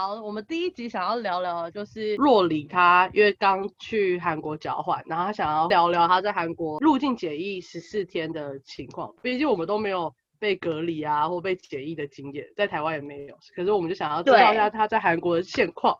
[0.00, 9.12] 好，我们第一集想要聊聊的就是若里，他因为刚去韩国交换，然后他想要聊聊他在韩国入境检疫十四天的情况。
[9.22, 15.96] 毕竟我们都没有被隔离啊或被检疫的经验，在台湾也没有，可是我们就想要知道一下他在韩国的现况。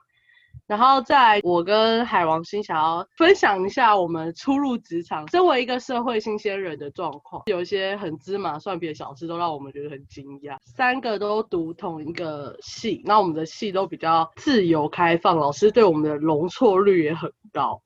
[0.66, 10.58] 然后在我跟海王星想要分享一下我们初入职场，身为一个社会新鲜人的状况，有一些很芝麻蒜皮的小事都让我们觉得很惊讶。
[10.62, 17.80] 三个都读同一个系，那我们的系都比较自由开放，老师对我们的容错率也很高，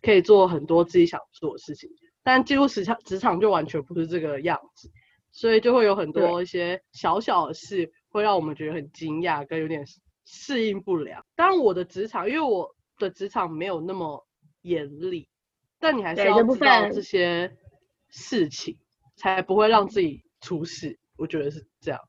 [0.00, 1.90] 可以做很多自己想做的事情。
[2.22, 4.88] 但进入职场，职场就完全不是这个样子，
[5.32, 9.84] 所以就会有很多一些小小的事会让我们觉得很惊讶，跟有点。
[10.32, 11.24] 适应不了。
[11.34, 14.24] 当然，我的职场，因为我的职场没有那么
[14.62, 15.28] 严厉，
[15.80, 17.52] 但你还是要知道这些
[18.08, 18.78] 事情，
[19.16, 20.96] 才不会让自己出事。
[21.18, 22.00] 我觉得是这样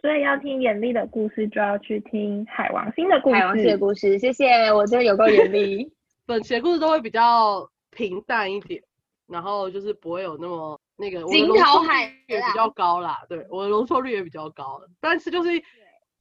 [0.00, 3.36] 所以要听严厉的故事，就要去听海王星的故事。
[3.36, 4.72] 海王星的故事，谢谢。
[4.72, 5.92] 我真的有够严厉。
[6.26, 8.82] 本期的故事都会比较平淡一点，
[9.28, 11.22] 然后就是不会有那么那个。
[11.26, 15.62] 惊涛海也比较高啦，对，我的容错率也比较高，但是就是。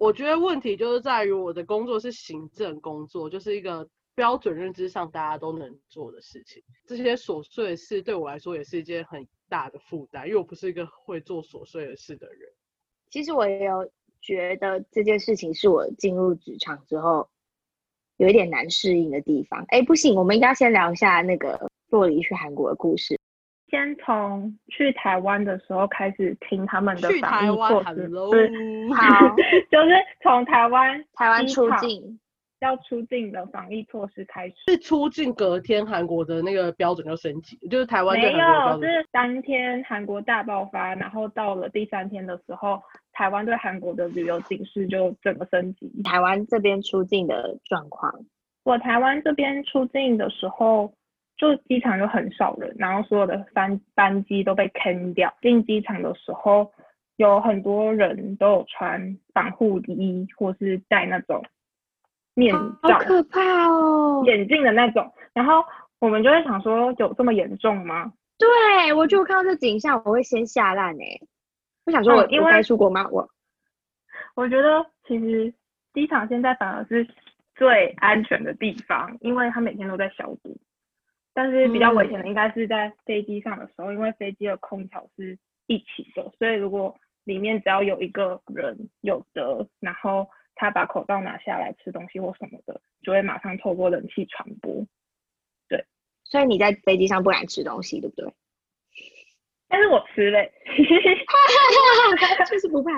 [0.01, 6.63] 我觉得问题就是在于我的工作是行政工作，就是一个标准认知上大家都能做的事情。
[6.87, 12.49] 这些琐碎的事对我来说也是一件很大的负担，因为我不是一个会做琐碎的事的人。
[13.11, 13.87] 其实我也有
[14.19, 17.29] 觉得这件事情是我进入职场之后
[18.17, 19.63] 有一点难适应的地方。
[19.67, 23.20] 哎，不行，我们应该先聊一下那个洛离去韩国的故事。
[23.71, 28.09] 先从去台湾的时候开始听他们的防疫措施，
[28.93, 29.35] 好，
[29.71, 32.19] 就是从台湾台湾出境
[32.59, 34.55] 要出境的防疫措施开始。
[34.67, 42.81] 是出境隔天韩国的那个标准就升级，就是台湾没有，是当天韩国大爆发，然后到了第三天的时候，
[43.13, 45.89] 台湾对韩国的旅游警示就整个升级。
[46.03, 48.13] 台湾这边出境的状况，
[48.65, 50.93] 我台湾这边出境的时候。
[51.41, 55.33] 就机场有很少人，然后所有的班班机都被坑掉。
[55.41, 56.71] 进机场的时候，
[57.15, 61.43] 有很多人都有穿防护衣，或是戴那种
[62.35, 65.11] 面罩，好可怕哦，眼镜的那种。
[65.33, 65.65] 然后
[65.97, 68.13] 我们就会想说，有这么严重吗？
[68.37, 71.19] 对，我就看到这景象，我会先吓烂哎。
[71.87, 73.07] 我想说，我因为该出国吗？
[73.09, 73.27] 我
[74.35, 75.51] 我觉得其实
[75.91, 77.07] 机场现在反而是
[77.55, 80.55] 最安全的地方，因为它每天都在消毒。
[81.33, 85.37] 但是比较危险的应该是在飞机上的时候，因为飞机的空调是
[85.67, 94.85] 一起的，所以如果里面只要有一个人有得，然后他把口罩拿下来吃东西或什么的，就会马上透过冷气传播。
[95.69, 95.85] 对，
[96.23, 98.33] 所以你在飞机上不敢吃东西，对不对？
[99.69, 100.39] 但是我吃了
[102.49, 102.91] 就是不怕。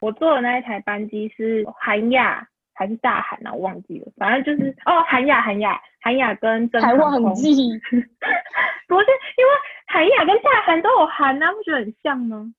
[0.00, 2.48] 我坐的那一台班机是韩亚。
[2.74, 9.52] 还是大韩啊，我忘记了，反正就是哦，韩亚、韩亚、韩亚跟真航空， 不是因为
[9.86, 12.52] 韩亚跟大韩都有韩啊，不觉得很像吗？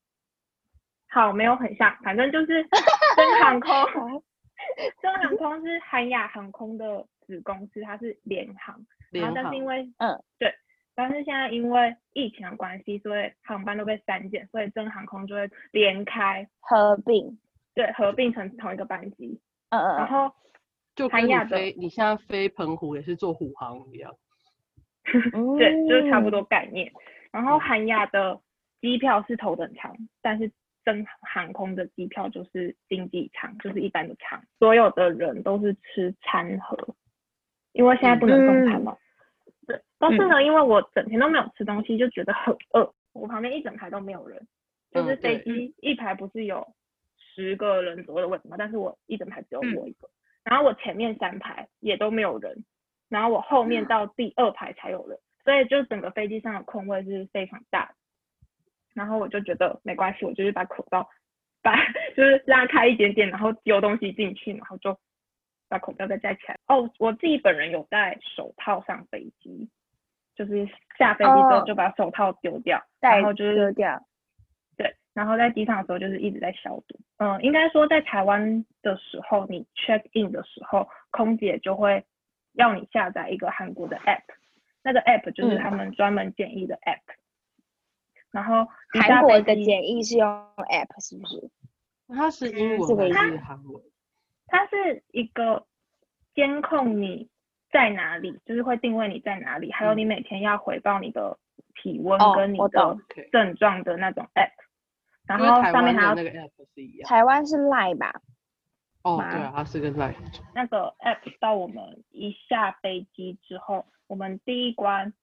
[1.10, 2.64] 好，没有很像，反正就是
[3.16, 4.24] 真航空，
[5.02, 8.80] 真航 空是韩亚航空的子公司，它是联航，
[9.12, 10.22] 然后但是因为嗯。
[10.38, 10.54] 对，
[10.96, 16.48] 但是现在因为疫情的关系，所以航班都被删减，所以真航空就会连开。
[16.60, 17.40] 合并，
[17.74, 19.40] 对，合并成同一个班机。
[19.70, 20.32] 嗯嗯，然后
[21.00, 24.14] 就跟你飞，你现在飞澎湖也是坐虎航一样，
[25.58, 26.92] 对，就是差不多概念。
[27.32, 28.38] 然后韩亚的
[28.82, 30.52] 机票是头等舱，但是
[30.84, 34.44] 真航空的机票就是经济舱，就是一般的舱。
[34.58, 36.78] 所有的人都是吃餐盒，
[37.72, 38.98] 因为现在不能送餐嘛。
[39.66, 42.94] 对，但是呢，因为我整天都没有吃东西，就觉得很饿。
[43.14, 44.46] 我旁边一整排都没有人，
[44.92, 46.68] 就是飞机一排不是有。
[47.36, 50.10] 十个人左右的位置嘛，但是我一整排只有我一个，
[50.50, 52.66] 然后我前面三排也都没有人，
[53.08, 57.94] 然后我后面到第二排才有人，所以就整个飞机上的空位是非常大。
[58.96, 61.08] 然后我就觉得没关系，我就是把口罩
[61.62, 61.76] 把
[62.18, 64.98] 就是拉开一点点，然后丢东西进去，然后就
[65.70, 66.58] 把口罩再戴起来。
[66.68, 69.70] 哦，我自己本人有戴手套上飞机，
[70.36, 70.68] 就是
[70.98, 74.04] 下飞机之后就把手套丢掉，然后就是丢掉。
[75.20, 76.98] 然后在机场的时候就是一直在消毒。
[77.18, 82.06] 嗯，应该说在台湾的时候，你 check in 的时候，空姐就会
[82.54, 84.24] 要你下载一个韩国的 app，
[84.82, 87.02] 那个 app 就是他们专门检疫的 app。
[88.32, 91.50] 然后韩国的检疫是用 app 是不是？
[92.08, 93.84] 它是英文还是韩文？
[94.48, 95.66] 它是一个
[96.34, 97.28] 监控你
[97.74, 101.38] 在哪里，就是会定位你在哪里，还有你每天要回报你的
[101.76, 102.98] 体温跟你的
[103.34, 104.54] 症状的那种 app。
[105.38, 108.14] 然后上面还有那个 app 是一样，台湾是 Line 吧？
[109.04, 110.16] 哦，对啊，它是跟 Line
[110.56, 115.14] 那个 app 到我们一下飞机之后，我们第一关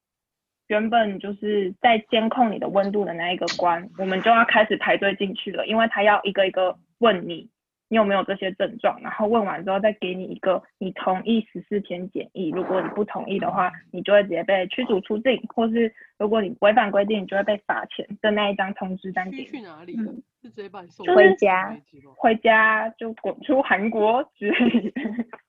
[0.69, 7.51] 原本就是在监控你的温度的那一个关，我们就要开始排队进去了，因为他要一个一个问你
[7.89, 19.45] 你有没有这些症状，然后问完之后再给你一个你同意十四天检疫，如果你不同意的话，你就会直接被驱逐出境，或是如果你违反规定，你就会被罚钱的那一张通知单给你。
[19.45, 19.95] 去哪里？
[19.99, 21.77] 嗯是直接把你送就是回家
[22.17, 25.01] 回家就滚出韩国之类的，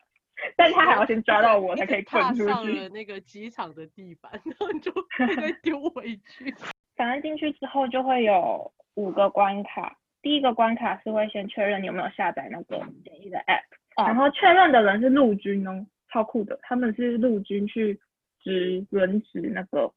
[0.57, 2.73] 但他还要先抓到我才可以滚出去上去。
[2.73, 6.51] 了那个机场的地板，然后你就 被再丢回去。
[6.95, 17.99] 反正进去之后就会有五个关卡，第一个关卡是会先确认你有没有下载那个简易的 app，、然后确认的人是陆军哦，超酷的，他们是陆军去
[18.43, 19.91] 值轮值那个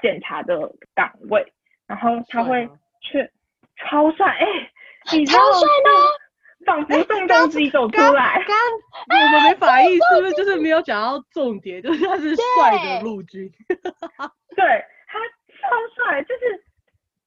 [0.00, 1.52] 检查的岗位，
[1.86, 3.30] 然后他会帅吗确
[3.76, 4.46] 超帅哎、
[5.12, 8.42] 你超帅的仿佛宋仲基走出来。
[8.46, 8.56] 刚
[9.08, 11.80] 我们没反应，是不是就是没有讲到重点？
[11.80, 13.48] 就是他是帅的陆军。
[14.56, 14.64] 对
[15.06, 15.18] 他
[15.60, 16.64] 超帅，就是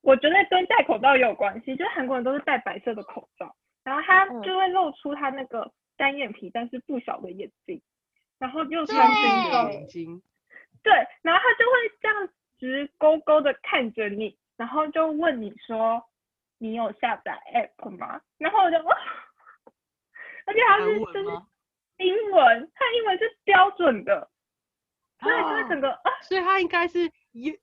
[0.01, 7.81] 我觉得跟戴口罩也有关系，就是韩国人都是戴白色的口罩，然后他嗯就会露出他那个单眼皮但是不小的眼睛，
[8.39, 10.21] 然后又穿对军装，眼睛，
[10.83, 16.03] 对，然后他就会这样直勾勾的看着你，然后就问你说
[16.57, 18.21] 你有下载 app 吗？
[18.37, 18.77] 然后我就，
[20.45, 21.41] 而且他是就是？
[21.97, 24.27] 英文，他英文是标准的，
[25.19, 27.53] 所以就是啊整个啊所以他应该是优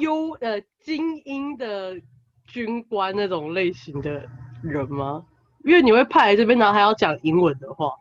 [0.00, 2.00] 优呃精英的
[2.48, 4.26] 军官那种类型的
[4.62, 5.24] 人吗？
[5.64, 7.92] 因为你会派来这边，然后还要讲英文的话，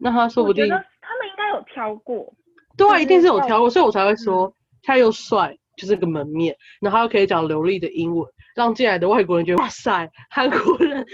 [0.00, 2.32] 那他说不定他们应该有挑过。
[2.76, 4.52] 对啊，一定是有要挑过，所以我才会说
[4.82, 11.06] 他又帅，就是个门面，然后他又可以讲流利的英文，让进来的外国人觉得哇塞，韩国人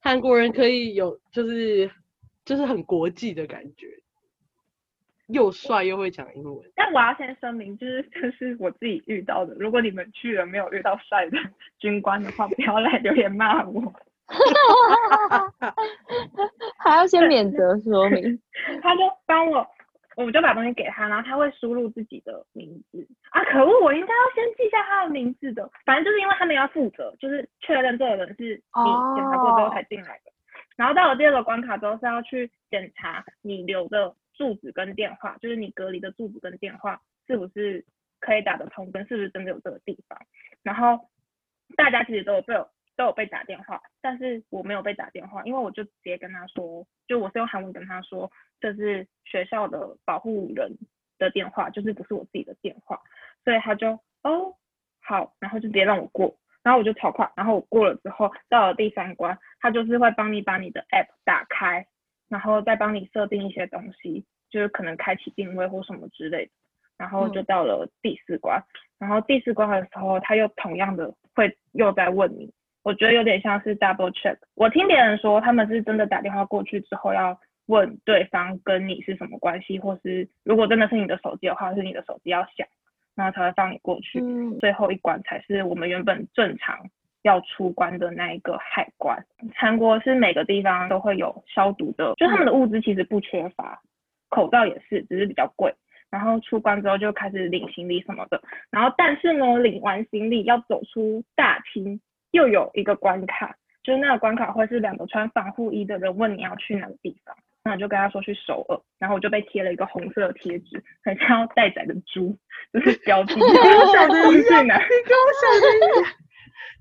[0.00, 1.90] 韩国人可以有就是
[2.44, 3.86] 就是很国际的感觉，
[5.32, 6.58] 又帅又会讲英文。
[6.74, 9.54] 但我要先声明，就是这是我自己遇到的。
[9.58, 11.38] 如果你们去了没有遇到帅的
[11.78, 13.92] 军官的话，不要来留言骂我。
[16.78, 18.40] 还要先免责说明。
[18.80, 19.66] 他就帮我，
[20.16, 25.68] 我就把东西给他，然后他会输入自己的名字啊，可恶，我应该要先记下他的名字的。
[25.84, 30.30] 反正就是因为他们要负责，就是确认这个人是你检查过之后才进来的。
[30.76, 37.84] 然后到了第二个关卡之后是要去检查你留的住址跟电话，就是你隔离的住址跟电话是不是
[38.20, 40.18] 可以打得通，跟是不是真的有这个地方。
[40.62, 41.10] 然后
[41.76, 42.66] 大家其实都有被有
[42.96, 50.74] 都有被打电话，但是我没有被打电话，因为我就直接跟他说，就我是用韩文跟他说，这是学校的保护人
[51.18, 52.98] 的电话，就是不是我自己的电话，
[53.44, 53.90] 所以他就
[54.22, 54.56] 哦
[55.02, 61.86] 好，然后就直接让我过，然后我就超快，然后我过了之后到了第三关，他就是会帮你把你的 app 打开，
[62.30, 66.52] 然后再帮你设定一些东西，就是可能开启定位或什么之类的，
[66.96, 68.64] 然后就到了第四关，
[68.98, 72.50] 然后第四关的时候，他又同样的会又在问你。
[72.82, 74.38] 我觉得有点像是 double check。
[74.54, 82.66] 我听别人说，他们是真的打电话过去之后要问对方跟你是什么关系，或是如果真的是你的手机的话，是你的手机要响，
[83.14, 84.18] 然后才会放你过去。
[84.20, 86.78] 嗯，最后一关才是我们原本正常
[87.22, 89.24] 要出关的那一个海关。
[89.54, 93.80] 韩国是每个地方都会有消毒的，就他们的物资其实不缺乏，
[94.28, 95.74] 口罩也是，只是比较贵。
[96.10, 102.00] 然后出关之后就开始领行李什么的，然后但是呢，领完行李要走出大厅，
[102.32, 103.54] 又有一个关卡，
[103.84, 112.36] 就是那个关卡会是两个穿防护衣的人问你要去哪个地方，那我就跟他说去首尔，然后我就被贴了一个红色的贴纸，很像要待宰的猪，
[112.72, 116.12] 就是标记给我想的出一样，去哪，你跟我想的一样，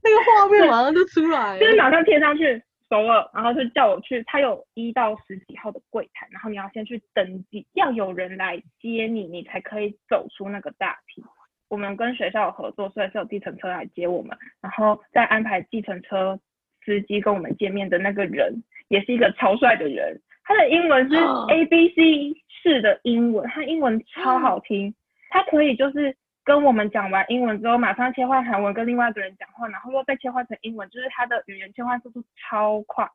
[0.04, 1.60] 那个画面马上就出来了。
[1.60, 11.24] 就是马上贴上去熟了，然后就叫我去，他有一到十几号的柜台，然后你要先去登记，要有人来接你，你才可以走出那个大厅。
[11.68, 16.40] 我们跟学校有合作，所以是有计程车来接我们，然后再安排计程车
[16.84, 24.96] 司机跟我们见面的那个人，也是一个超帅的人，他的英文是哦 A B C 式的英文，他英文超好听，
[25.30, 33.10] 他可以就是跟我们讲完英文之后，马上切换韩文跟另外一个人讲话，然后又再切换成英文，就是他的语言切换速度超快，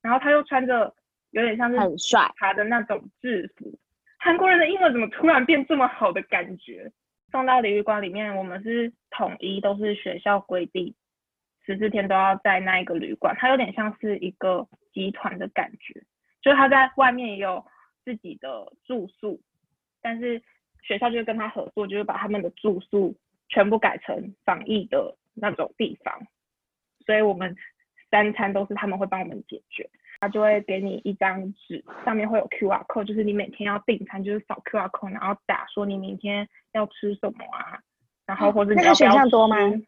[0.00, 0.94] 然后他又穿着
[1.30, 2.30] 有点像是很帅。
[2.36, 3.78] 他的那种制服。
[4.18, 6.92] 韩国人的英文怎么突然变这么好的感觉？
[7.30, 10.94] 送到体育馆里面，我们是统一都是学校规定，
[11.64, 16.04] 十四天都要在那一个旅馆，它有点像是一个集团的感觉，
[16.42, 17.64] 就是他在外面也有
[18.04, 19.40] 自己的住宿，
[20.02, 20.42] 但是
[20.82, 23.14] 学校就跟他合作，就是把他们的住宿
[23.48, 26.26] 全部改成防疫的那种地方，
[27.06, 27.56] 所以我们
[28.10, 29.88] 三餐都是他们会帮我们解决。
[30.20, 37.80] 他就会给你一张纸，上面会有 QR code，就是你每天要订餐，就是扫 QR code，然后打说你明天要吃什么啊，
[38.24, 39.56] 然后或者你那个选要不要项多吗？
[39.56, 39.84] 吃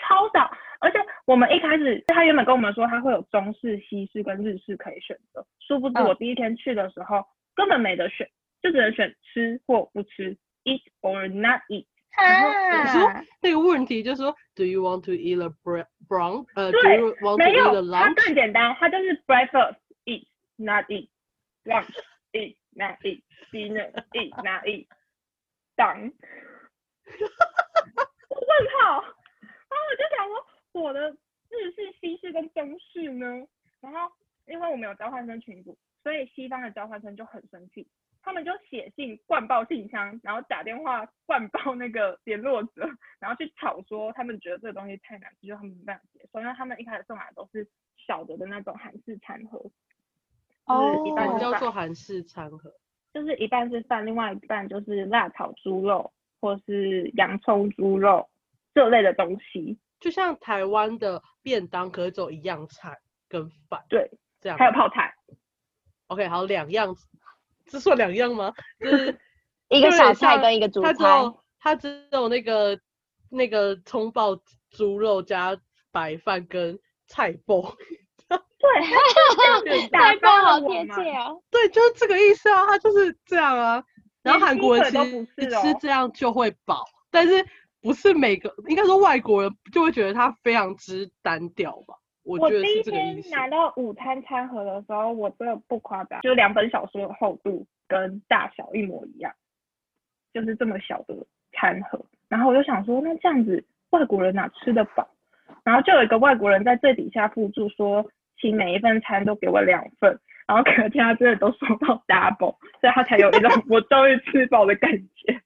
[0.00, 0.50] 超少，
[0.80, 6.06] 而且我们一开始他原本跟我们说他会有中式、西式跟日式可以选择，殊不知嗯。
[6.06, 7.22] 我第一天去的时候
[7.54, 8.26] 根本没得选，
[8.62, 11.86] 就只能选吃或不吃，eat or not eat。
[12.14, 16.46] 然后说啊，那个问题就是说，Do you want to eat a br- brown？
[16.54, 18.24] 呃，Do you want to eat a 有，它 lunch？
[18.26, 20.26] 更简单，它就是 breakfast eat
[20.56, 21.08] not eat
[21.64, 21.88] lunch
[22.32, 24.86] eat not eat dinner eat not eat
[25.76, 26.12] done。
[28.28, 30.46] 我问号，然后我就想说，
[30.82, 31.10] 我的
[31.48, 33.26] 日式、西式跟中式呢？
[33.80, 34.12] 然后
[34.46, 37.88] 因为我们有交换生群组，所以西方的交换生就很生气，
[38.22, 42.88] 他们就写信灌爆信箱，然后打电话灌爆那个联络者，
[43.18, 47.68] 然后去吵说他们觉得这个东西太难吃，就他们没办法接受，因为他们一开始送来的都是
[48.06, 52.72] 小的的那种韩式餐盒，就是一什么叫做韩式餐盒？
[53.12, 58.30] 就是一半是饭，另外一半就是辣炒猪肉或是洋葱猪肉
[58.72, 59.78] 这类的东西。
[60.00, 62.98] 就像台湾的便当，可是只有一样菜
[63.28, 64.10] 跟饭，对，
[64.40, 65.14] 这样还有泡菜。
[66.06, 66.96] OK，好，两样，
[67.72, 68.52] 这算两样吗？
[68.78, 69.18] 就是
[69.70, 72.78] 一个小菜跟一个主它只菜，有它只有那个
[73.30, 74.36] 那个葱爆
[74.70, 75.56] 猪肉加
[75.90, 77.74] 白饭跟菜包，
[79.64, 81.42] 对，打菜包包好贴切哦。
[81.50, 83.82] 对，就是这个意思啊，它就是这样啊。
[84.22, 87.44] 然后韩国人其实都不是哦吃这样就会饱，但是
[87.80, 91.94] 不是每个，应该说外国人就会觉得它非常之单调吧？
[92.24, 92.82] 我觉得是我第一。
[92.82, 99.32] 天拿到午餐餐盒的时候，我真的不夸张，就两本小说的厚度跟大小一模一样，
[100.32, 101.14] 就是这么小的
[101.52, 102.04] 餐盒。
[102.28, 105.08] 然后我就想说，那这样子外国人哪吃得饱？
[105.64, 108.04] 然后就有一个外国人在最底下附注说，
[108.40, 110.18] 请每一份餐都给我两份。
[110.44, 115.40] 然后可天他真的都收到 double，所以他才有一种 我终于吃饱的感觉。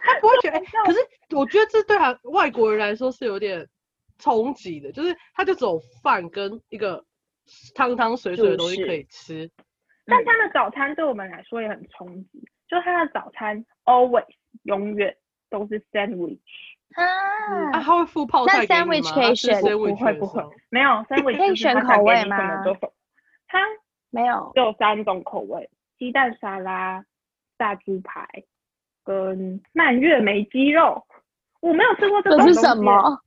[0.00, 0.98] 他不会觉得，哎可是
[1.36, 3.68] 我觉得这对韩外国人来说是有点
[4.18, 7.04] 冲击的，就是他就只有饭跟一个
[7.74, 9.50] 汤汤水水的东西可以吃，
[10.06, 14.26] 但他的早餐对我们来说也很冲击，就他的早餐 always
[14.64, 15.16] 永远
[15.48, 16.40] 都是 sandwich，
[16.94, 19.14] 啊，啊，他会附泡菜给你 sandwich 吗？
[19.14, 22.92] 可以吃选不 sandwich 不会不会没有 sandwich 可以选口味吗么都有，
[23.46, 23.60] 它
[24.10, 24.50] 没有。
[24.54, 27.04] 只有三种口味：鸡蛋沙拉、
[27.56, 28.26] 炸猪排
[29.04, 31.06] 跟蔓越莓鸡肉。
[31.60, 33.20] 我没有吃过这种这是东西，什么？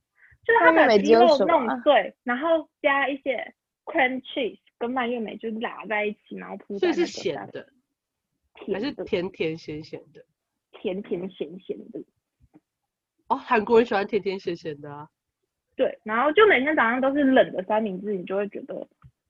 [0.44, 7.68] 就是它蔓越莓鸡把鸡肉弄碎，然后加一些 cream cheese 跟蔓越莓就是拉在一起，然后铺所以是咸上的
[8.72, 10.24] 还是甜，甜甜咸咸的？
[10.72, 12.04] 甜甜咸咸的。
[13.28, 15.08] 哦，韩国人喜欢甜甜咸咸的啊。
[15.74, 18.74] 对，然后就每天早上都是冷的三明治，你就会觉得，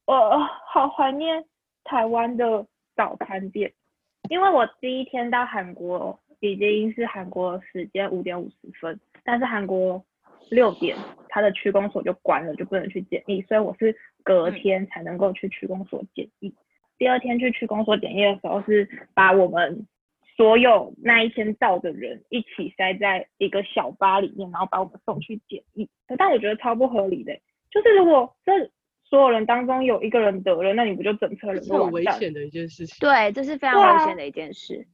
[0.07, 1.45] 呃，好怀念
[1.85, 2.66] 台湾的
[2.97, 3.73] 早餐店。
[4.28, 10.04] 因为我第一天到韩国已经是韩国时间五点五十分，但是韩国
[10.52, 10.97] 六点
[11.30, 16.54] 他的区公所就关了，就不能去检疫，所以我是隔嗯天才能够去区公所检疫。
[16.99, 19.87] 第二天去区公所检疫的时候，是把我们
[20.37, 25.88] 所有那一天到的人一起塞在一个小巴里面，然后把我们送去检疫。
[26.18, 27.35] 但我觉得超不合理的，
[27.71, 28.71] 就是如果这
[29.04, 31.87] 所有人当中有一个人得了，那你不就整车人这是很都？
[31.87, 32.97] 危险的一件事情。
[33.00, 34.87] 对，这是非常危险的一件事。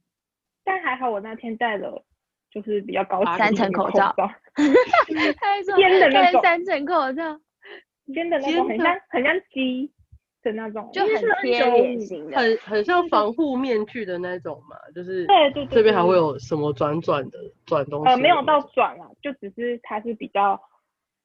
[0.63, 2.05] 但还好我那天带了
[2.51, 7.39] 就是比较高三层口罩 他说尖的那种三层口罩，
[8.13, 9.91] 尖的那种，很像很像鸡
[10.41, 12.37] 的那种，就很贴 N95 脸型的。
[12.37, 20.59] 很很像防护面具的那种嘛，就是对对对这边还会有什么转转的转东西呃，没有到转啊，就只是它是比较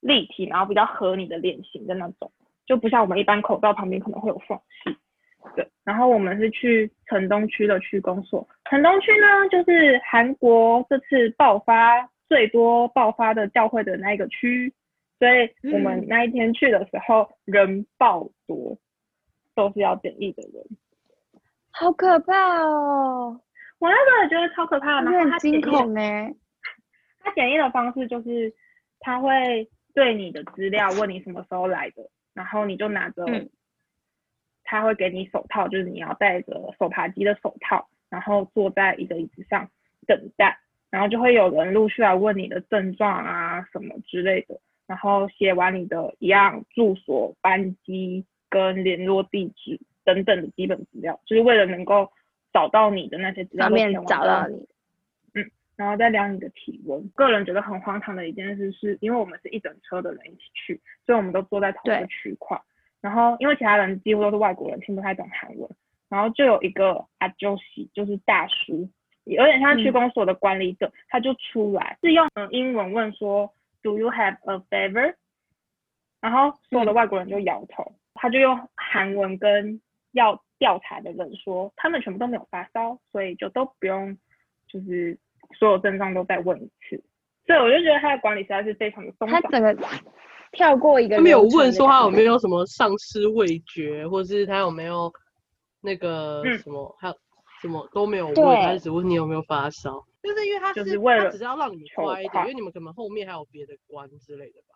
[0.00, 2.31] 立体，然后比较合你的脸型的那种，
[2.66, 4.97] 就不像我们一般口罩旁边可能会有缝隙。
[5.54, 14.72] 对，然后我们是去城东区的区公所，城东区呢就是韩国这次爆发最多爆发的教会的那一个区，
[15.18, 18.78] 所以我们嗯那一天去的时候人爆多，
[19.54, 20.64] 都是要检疫的人。
[21.70, 22.32] 好可怕
[22.62, 23.40] 哦！
[23.80, 26.00] 我那时候也觉得超可怕的，然后真的很惊恐呢。
[27.20, 28.54] 他检疫的方式就是，
[29.00, 33.50] 他会对你的资料问你什么时候来的，然后你就拿着，嗯
[34.64, 39.68] 他会给你手套，就是你要戴着手扒机的手套，然后坐在一个椅子上
[40.06, 40.59] 等待，
[40.90, 52.11] 然后就会有人陆续来问你的症状啊什么之类的，然后写完你的一样住所、班机跟联络地址等等的基本资料，就是为了能够
[52.52, 54.68] 找到你的那些资料上面都填完之后找到你，
[55.35, 57.09] 嗯然后再量你的体温。
[57.16, 62.56] 个人觉得很荒唐的一件事是，因为我们是一整车的人一起去，所以我们都坐在同一个区块。
[63.04, 65.68] 然后因为其他人几乎都是外国人，听不太懂韩文，
[66.08, 68.88] 然后就有一个阿周西，就是大叔，
[69.25, 75.16] 有点像区公所的管理者，他就出来是用嗯英文问说，Do you have a fever？
[76.23, 79.82] 然后所有的外国人就摇头，他就用韩文跟
[80.12, 84.16] 要调查的人说，他们全部都没有发烧，所以就都不用，
[84.66, 85.18] 就是
[85.58, 87.04] 所有症状都再问一次。
[87.46, 89.42] 所以我就觉得他的管理实在是非常的松散。
[89.42, 89.75] 他整个
[90.54, 95.12] 跳过一个他没有问说他有没有什么丧失味觉，或者是他有没有
[95.80, 96.58] 那个嗯。
[96.58, 97.14] 什么，还有
[97.61, 98.44] 什么都没有问，对。
[98.62, 100.04] 他只问你有没有发烧。
[100.23, 104.75] 就是因为他就是是为了他只是要让你乖一点，因为你们可能后面还有别的关之类的吧。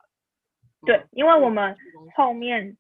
[0.85, 1.75] 对嗯，因为我们
[2.15, 2.77] 后面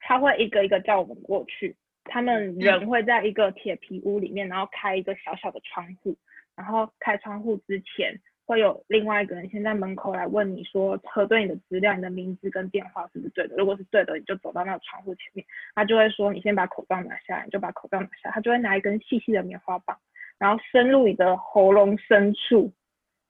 [0.00, 6.16] 他会一个一个叫我们过去，他们人会在一个铁皮屋里面，然后开一个小小的窗户，
[6.56, 19.98] 然后开窗户之前会有另外一个人先在门口来问你说核对你的资料，你的名字跟电话是不是对的，如果是对的，你就走到那个窗户前面，他就会说你先把口罩拿下来，你就把口罩拿下来，他就会拿一根细细的棉花棒，
[20.38, 22.72] 然后伸入你的喉咙深处，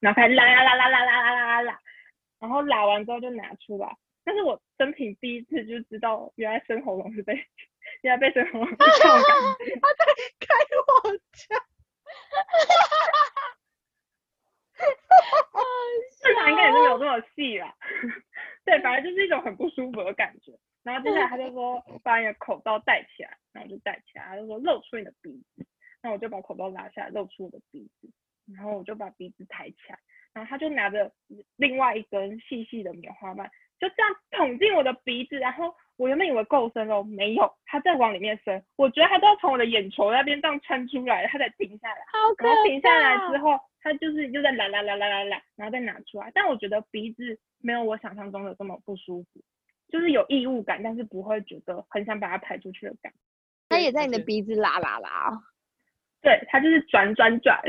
[0.01, 1.81] 然后开始拉拉拉拉拉拉拉拉拉，
[2.41, 3.97] 然后拉完之后就拿出来。
[4.25, 7.35] 但是我生平第一次就知道，原来生喉咙是被，
[8.01, 9.23] 原来被生喉咙是这种感
[9.59, 9.75] 觉。
[10.41, 11.57] 开我家，
[16.23, 17.75] 正 常应该也是没有这么细啦。
[18.65, 20.53] 对，反正就是一种很不舒服的感觉。
[20.83, 25.67] 然后接下来他就说 把你的口罩戴起来，然后我就戴起来，他就说露出你的鼻子，
[26.03, 28.11] 那我就把口罩拿下来，露出我的鼻子，
[28.55, 29.99] 然后我就把鼻子抬起来，
[30.33, 31.11] 然后他就拿着
[31.57, 42.01] 另外一根细细的棉花棒，就这样捅进我的鼻子，然后我原本以为够深了，没有，它再往里面伸，我觉得它都要从我的眼球那边这样穿出来，它才停下来。
[42.13, 46.31] 好可然后停下来之后，它就是又在啦啦啦啦啦啦，然后再拿出来。
[46.35, 49.41] 但我觉得鼻子没有我想象中的这么不舒服，
[49.89, 53.19] 就是有异物感，但是不会觉得很想把它排出去的感觉。
[53.69, 55.43] 他也在你的鼻子拉拉拉哦，
[56.23, 57.61] 对，它就是转转转。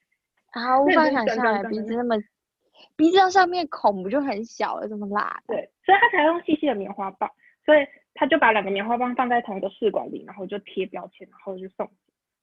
[0.52, 2.16] 啊，无法想象鼻子那么，
[2.96, 5.42] 鼻子上上面孔不就很小了，这么辣？
[5.46, 7.30] 对，所以它才用细细的棉花棒，
[7.70, 11.88] 所以他就把两个棉花棒放在同一个试管里，然后就贴标签，然后就送。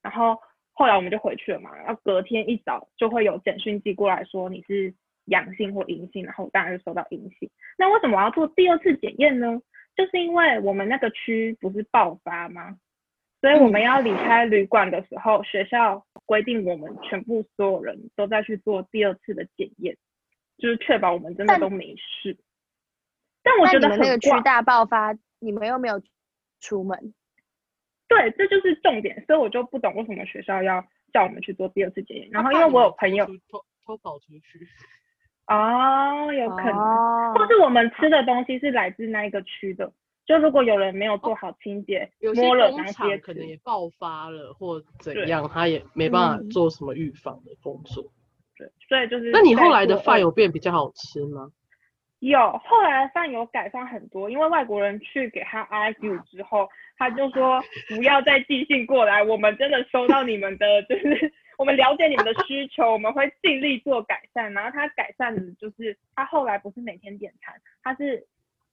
[0.02, 0.38] 然后
[0.72, 4.94] 后来我们就回去了嘛，然后隔天一早就会有简讯寄过来说你是
[5.26, 7.50] 阳性或阴性，然后我当然就收到阴性。
[7.78, 9.62] 那为什么我要做第二次检验呢？
[9.98, 12.78] 就是因为我们那个区不是爆发吗？
[13.42, 19.98] 所以我们要离开旅馆的时候，学校规定我们全部所有人都再去做第二次的检验，
[20.58, 22.38] 就是确保我们真的都没事。
[23.48, 26.02] 但我觉得那个区很怪，大爆发，你们又没有
[26.60, 27.14] 出门，
[28.08, 32.30] 对，这就是重点，所以我就不懂为什么学校要叫我们去做第二次检验。
[32.32, 34.68] 然后因为我有朋友，偷偷跑出去，
[35.48, 39.92] 哦，有可能，哦或是我们吃的东西是来自那一个区的，
[40.26, 48.04] 就如果有人没有做好清洁，有些摸了然工后接吃厂可能也爆发了或怎样，他也没办法嗯做什么预防的工作。
[48.58, 49.32] 对，所以就是。
[49.32, 50.20] 那你后来的饭？
[50.20, 51.52] 有变比较好吃吗？
[52.20, 64.52] 有，后来饭有改善很多，因为外国人去给他 argue 之后，他就说不要再寄信过来，我们真的收到你们的，就是 我们了解你们的需求，我们会尽力做改善。
[64.52, 67.54] 然后他改善的就是他后来不是每天点餐，
[67.84, 68.26] 他是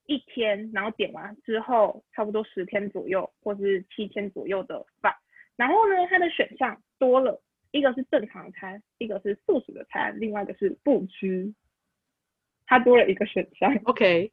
[0.06, 5.14] 一天，然后点完之后差不多十天左右或是七天左右的饭。
[5.56, 11.52] 然后呢，他的选项多了，一个是正常餐，一个是素食的餐，另外一个是不吃。
[12.66, 13.74] 它多了一个选项。
[13.84, 14.32] OK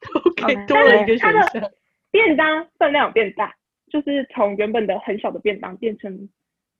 [0.66, 1.70] 多了一个选项。
[2.10, 3.54] 便当分量变大，
[3.88, 6.28] 就是从原本的很小的便当变成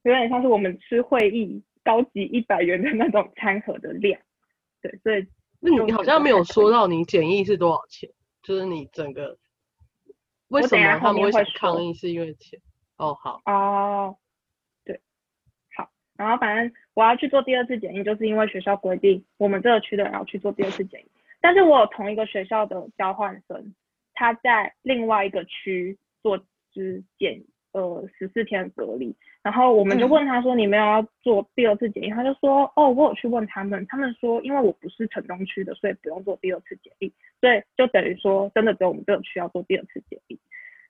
[0.03, 4.21] 有点像是我们吃会议高级一百元的那种餐盒的量。
[4.83, 5.27] 对，所以
[5.61, 8.11] 那你好像没有说到你简易是多少钱，
[8.43, 9.39] 就是你整个
[10.49, 12.59] 为什么他们会抗议是因为钱？
[12.97, 14.17] 哦，好，哦，
[14.85, 15.01] 对，
[15.77, 21.05] 好，然后反正我要去做第二次检疫，就是因为学校规定我们这个区的人要去做第二次检疫。
[21.41, 23.75] 但是我有同一个学校的交换生，
[24.13, 32.11] 他在另外一个区做就是检呃十四天隔离，然后我们就嗯问他说你们有要做第二次检疫？
[32.11, 40.39] 他就说哦，我有去问他们，他们说因为我不是城东区的，所以不用做第二次检疫，所以就等于说真的只有我们这个区要做第二次检疫。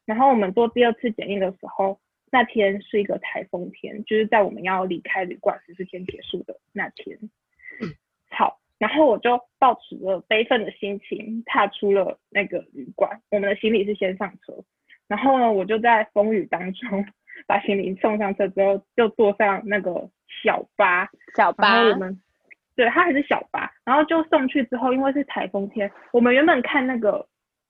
[0.06, 2.00] 然后我们做第二次检疫的时候，
[2.32, 7.18] 那天是一个台风天，就是在我们要离开旅馆十四天结束的那天。
[8.30, 13.20] 好，然后我就抱持着悲愤的心情踏出了那个旅馆。
[13.30, 14.54] 我们的行李是先上车，
[15.08, 17.04] 然后呢，我就在风雨当中
[17.48, 20.08] 把行李送上车之后，就坐上那个
[20.44, 22.20] 小巴，小巴后我们
[22.76, 27.26] 对它还是小巴，然后就送去之后，因为是台风天，我们原本看那个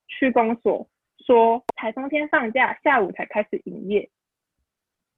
[0.06, 0.86] 区公所
[1.24, 4.10] 说台风天放假，下午才开始营业。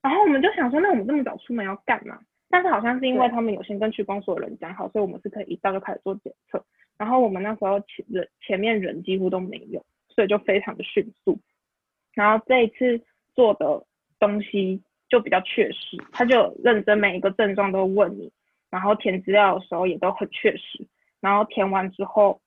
[0.03, 2.19] 然后我们就想说，那我们这么早出门要干嘛？
[2.51, 6.63] 但是好像是因为他们有先跟区公所的人讲好，所以我们是可以一到就开始做检测。
[6.99, 11.39] 然后我们那时候前人前面人几乎都没有，所以就非常的迅速。
[12.15, 13.01] 然后这一次
[13.35, 13.87] 做的
[14.21, 18.31] 东西就比较确实，他就认真每一个症状都问你，
[18.71, 20.87] 然后填资料的时候也都很确实。
[21.21, 22.43] 然后填完之后，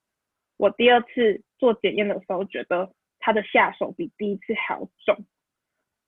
[0.57, 5.25] 我第二次做检验的时候，觉得他的下手比第一次还要重。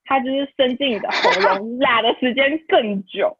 [0.07, 3.37] 他就是伸进你的喉咙， 拉的时间更久。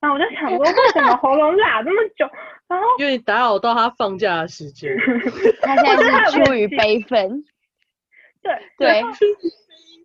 [0.00, 2.28] 然后我就想说，为什么喉咙拉这么久？
[2.68, 4.96] 然后因为你打扰到他放假的时间。
[5.62, 7.44] 他现在是出于悲愤。
[8.42, 9.02] 对对。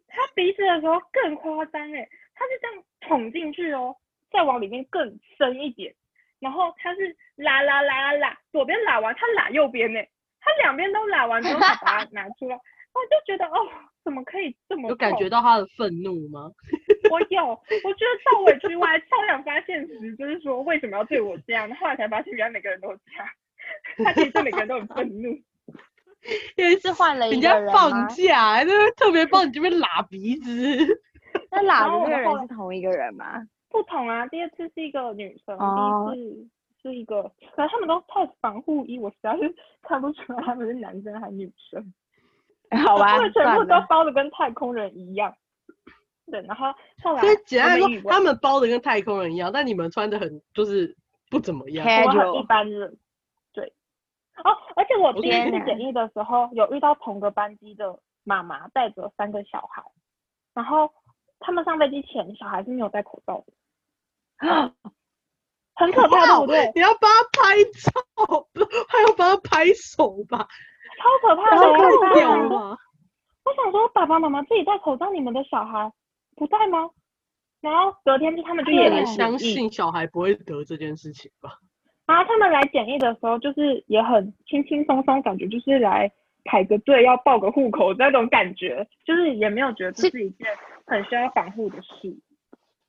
[0.08, 3.96] 他鼻子的时候更夸张哎，他是这样捅进去哦，
[4.32, 5.94] 再往里面更深一点，
[6.40, 10.02] 然后他是拉拉拉拉拉，左边拉完他拉右边呢，
[10.42, 12.56] 他两边都拉完之后才把它拿出来，
[12.96, 13.68] 我就觉得哦。
[14.10, 14.90] 怎么可以这么？
[14.90, 16.52] 有感觉到他的愤怒吗？
[17.12, 21.70] 我有，我觉得超委屈，我还超想发现实，就是说为什么要对我这样？
[21.76, 23.28] 后来才发现，原来每个人都这样，
[24.04, 25.30] 他其实对每个人都很愤怒。
[26.58, 30.52] 因为是换了一个人家放假，就是特别帮你这边拉鼻子。
[31.52, 33.42] 那拉的那个人是同一个人吗？
[33.70, 36.50] 不同啊，第二次是一个女生，第一次
[36.82, 37.24] 是一个，
[37.56, 41.94] 可能他们都套防护衣，我实在是看不出来他们是男生还是女生。
[42.86, 45.36] 好吧，他们全部都包的跟太空人一样。
[46.32, 46.72] 对，然后
[47.04, 50.96] 后来，所以简单说，他们包的跟太空人一样，但你们穿的很就是
[51.30, 51.86] 不怎么样，
[52.40, 52.98] 一般人。
[53.52, 53.74] 对。
[54.44, 59.84] 哦，而且我第一次检疫的时候，有遇到同个班机的妈妈带着三个小孩，
[60.54, 60.92] 然后
[61.40, 63.54] 他们上飞机前，小孩是没有戴口罩的。
[64.48, 64.72] 啊，
[65.74, 66.72] 很可怕，对不对？
[66.76, 68.48] 你要帮他拍照，
[68.88, 70.48] 还要帮他拍手吧。
[70.98, 71.78] 超可怕的，我
[72.20, 72.78] 想说！
[73.46, 75.92] 我想说，爸爸妈妈自己戴口罩，你们的小孩
[76.36, 76.90] 不戴吗？
[77.62, 81.58] 然后隔天就他们就也很相信小孩不会得这件事情吧。
[82.06, 86.12] 然后他们来检疫的时候，就是也很轻轻松松，感觉就是来
[86.44, 90.48] 排个队要报个户口那种感觉，就是也没有觉得这是一件
[90.86, 92.18] 很需要防护的事。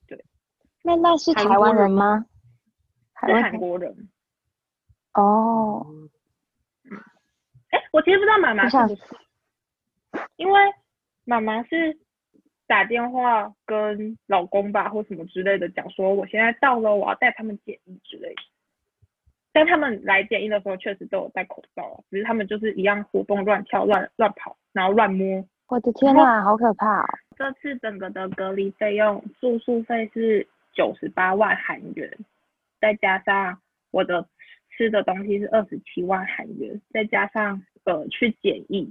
[0.06, 0.24] 对，
[0.82, 2.24] 那那是台湾人吗？
[3.26, 4.08] 是韩国人。
[5.14, 5.86] 哦。
[7.70, 9.02] 哎， 我其实不知道妈妈是不是，
[10.37, 10.61] 因为
[11.24, 11.96] 妈妈是
[12.66, 18.42] 打电话跟老公吧或什么之类的讲说，我现在到了，我要带他们检疫之类的。
[19.52, 25.44] 但他们来检疫的时候确实都有戴口罩啊，只是他们就是一样活蹦乱跳、乱乱跑，然后乱摸。
[25.68, 27.04] 我的天呐，好可怕！
[27.37, 32.16] 这次整个的隔离费用，住宿费是九十八万韩元，
[32.80, 34.26] 再加上我的。
[34.80, 38.90] 吃的东西是二十七万韩元，再加上呃去检疫，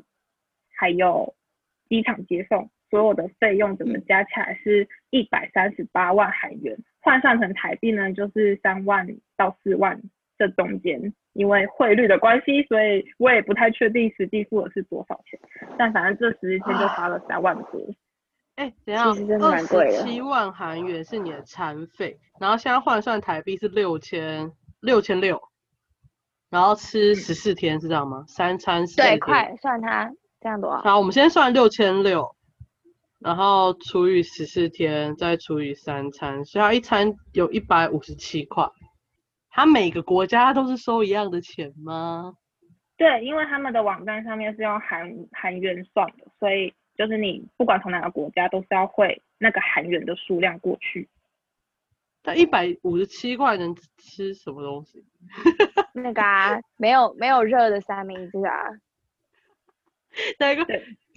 [0.77, 1.33] 还有
[1.87, 9.99] 机场接送，所有的费用怎么加起来是一百三十八万韩元，换算成台币呢就是三万到四万
[10.37, 15.39] 这中间，因为汇率的关系，所以我也不太确定实际付的是多少钱，
[15.75, 17.81] 但反正这十一天就花了三万多。
[18.57, 25.41] 哎，等下，二十七万韩元是你的餐费，然后现在换算台币是六千六千六。
[26.49, 28.25] 然后吃十四天是这样吗？
[28.27, 30.81] 三餐对，快算它这样多少？
[30.81, 32.35] 好，我们先算六千六，
[33.19, 38.67] 然后除以十四天，再除以三餐，所以它一餐有一百五十七块。
[39.51, 42.33] 它每个国家都是收一样的钱吗？
[42.97, 51.07] 对，因为他们的网站上面是用韩韩元算的，所以就是你不管从哪个国家都是要汇那个韩元的数量过去。
[52.21, 55.05] 但一百五十七块能吃什么东西？
[55.95, 58.53] 那个啊，没有没有热的三明治啊。
[60.37, 60.65] 哪个？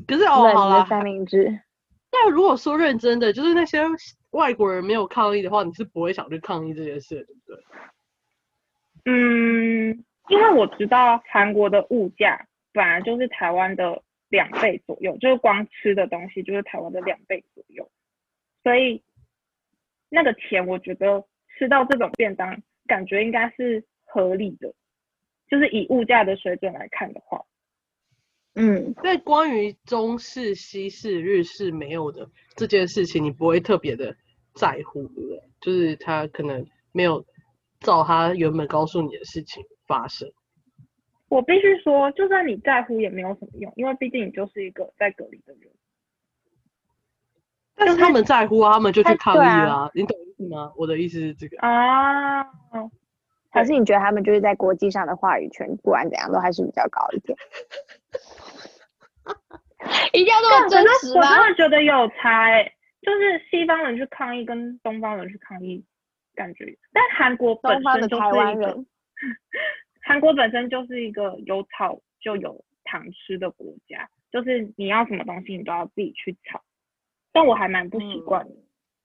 [0.07, 1.61] 可是哦，好了，三明治。
[2.13, 3.81] 那如果说认真的，就是那些
[4.31, 7.65] 外国人没有抗议的话，你是不会想去抗议这件事，对不对？
[9.07, 17.91] 嗯，因为我知道韩国的物价本来就是台湾的两倍左右，就是光吃的东西就是台湾的两倍左右，
[18.63, 19.03] 所以。
[20.15, 21.25] 那个钱，我觉得
[21.57, 24.75] 吃到这种便当，感觉应该是合理的，
[25.49, 27.43] 就是以物价的水准来看的话，
[28.55, 34.15] 嗯，在关于中式、西式、日式没有的这件事情，你不会特别的
[34.55, 35.43] 在乎，对不对？
[35.63, 37.25] 就是他可能没有
[37.81, 40.31] 照他原本告诉你的事情发生。
[41.31, 45.73] 我必须说，就算你在乎，也没有什么用，因为毕竟你就是一个在隔离的人。
[47.75, 50.73] 但是他们在乎啊，他们就去抗议啊，你懂意思吗？
[50.77, 52.45] 我的意思是这个啊，
[53.51, 57.37] 还是你觉得他们就是在国际上的话语权，不管怎样都还是比较高一点？
[60.13, 61.21] 一定要这么真实吗？
[61.21, 65.85] 我真的觉得有差欸，就是西方人去抗议跟东方人去抗议
[66.35, 68.85] 感觉，但韩国本身就是一个，
[70.05, 76.63] 韩国本身就是一个有草就有糖吃的国家，就是你要什么东西你都要自己去炒，
[77.33, 78.55] 但我还蛮不习惯的。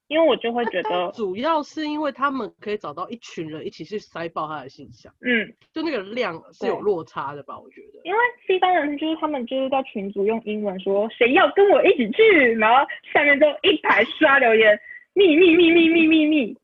[0.07, 7.59] 因为我就会觉得，主要是因为他们可以找到一群人一起去塞爆他的信箱，嗯，就那个量是有落差的吧？
[7.59, 14.79] 我觉得，因为西方人就是他们就是在群组用英文说谁要跟我一起去，然后下面就一排刷留言，
[15.11, 16.57] 秘密秘密秘密密，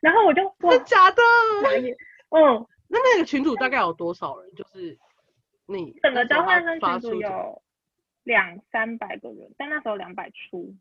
[0.00, 1.22] 然后我就 真假的？
[2.30, 4.52] 嗯，那那个群组大概有多少人？
[4.56, 4.98] 就是
[5.66, 7.62] 你整个交换生群组有
[8.26, 10.74] 两三百个人，但那时候两百出。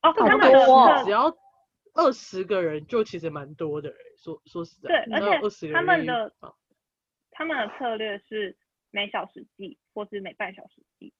[0.00, 0.50] 哦，他们
[1.04, 1.36] 只要
[1.92, 6.32] 二十个人就其实蛮多的，说说实在，对，而且他们的
[7.30, 8.56] 他们的策略是
[8.90, 11.12] 每小时计或是每半小时计，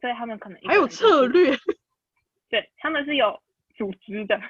[0.00, 1.56] 所以他们可能还有策略，
[2.48, 3.40] 对他们是有
[3.76, 4.40] 组织的，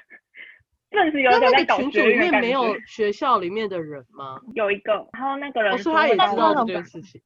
[0.89, 4.41] 正是有一个在群组里面没有学校里面的人吗？
[4.55, 7.21] 有一个，然后那个人说他也知道这件事情，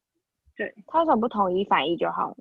[0.62, 2.36] 对，他怎么不统一反应就好了？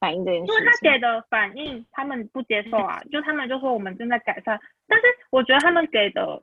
[0.00, 6.42] 反应这件事，因为他给的反应他们不接受啊， 就他们就说我们正在改善，但是我觉得他们给的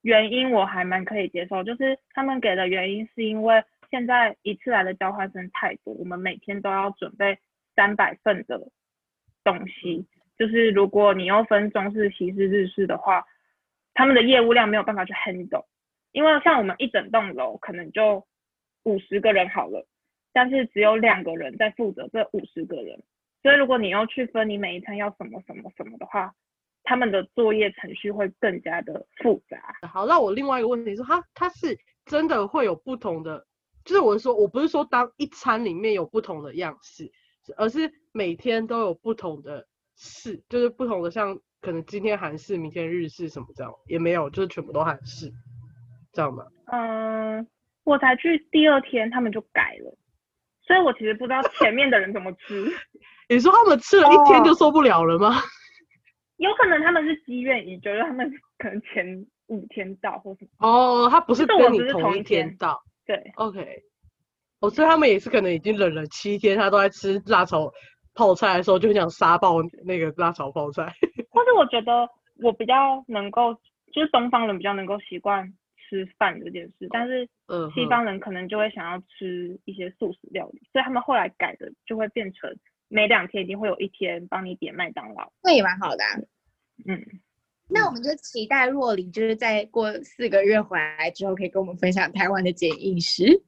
[0.00, 7.38] 原因我还蛮可以接受，就是他们给的原因是因为现在一次来的交换生太多，我们每天都要准备
[7.76, 8.58] 三百份的
[9.44, 10.06] 东西，
[10.38, 13.24] 就是如果你要分中式、西式、日式的话，
[13.94, 15.66] 他们的业务量没有办法去 handle，
[16.12, 18.26] 因为像我们一整栋楼可能就
[18.82, 19.86] 五十个人好了。
[20.36, 23.02] 但是只有两个人在负责这五十个人，
[23.42, 26.34] 所以如果你要去分你每一餐要什么什么什么的话，
[26.84, 29.58] 他们的作业程序会更加的复杂。
[29.88, 33.46] 好，那我另外一个问题是，他他是真的会有不同的，
[33.82, 37.10] 就是我是说我不是说当一餐里面有不同的样式，
[37.56, 45.32] 而是每天都有不同的式，就是不同的像可能今天韩式，明天日式什么这样，也没有，就是全部都韩式，
[46.12, 46.44] 这样吗？
[46.66, 47.48] 嗯，
[47.84, 49.96] 我才去第二天，他们就改了。
[50.66, 52.72] 所以我其实不知道前面的人怎么吃。
[53.28, 55.34] 你说他们吃了一天就受不了了吗？
[56.36, 60.68] 有可能他们是积怨已久，他们可能前五天到或什么。
[60.68, 62.80] 哦，他不是跟你同一天到。
[63.06, 63.32] 对。
[63.36, 63.82] OK。
[64.60, 67.72] 哦，所以他们也是可能已经忍了七天，他都在吃辣炒
[68.14, 70.92] 泡菜的时候，就想杀爆那个辣炒泡菜。
[71.30, 72.08] 或是我觉得
[72.42, 73.54] 我比较能够，
[73.92, 75.52] 就是东方人比较能够习惯。
[75.88, 77.28] 吃饭这件事，但是
[77.74, 82.56] 西方人可能就会想要吃一些素食料理，所以他们后来改的就会变成
[82.88, 86.04] 每两天一定会有一天帮你点麦当劳，那也蛮好的。
[86.86, 87.00] 嗯，
[87.68, 93.44] 那我们就期待若琳就是在过四个月回来之后，可以跟我们分享台湾的简饮食。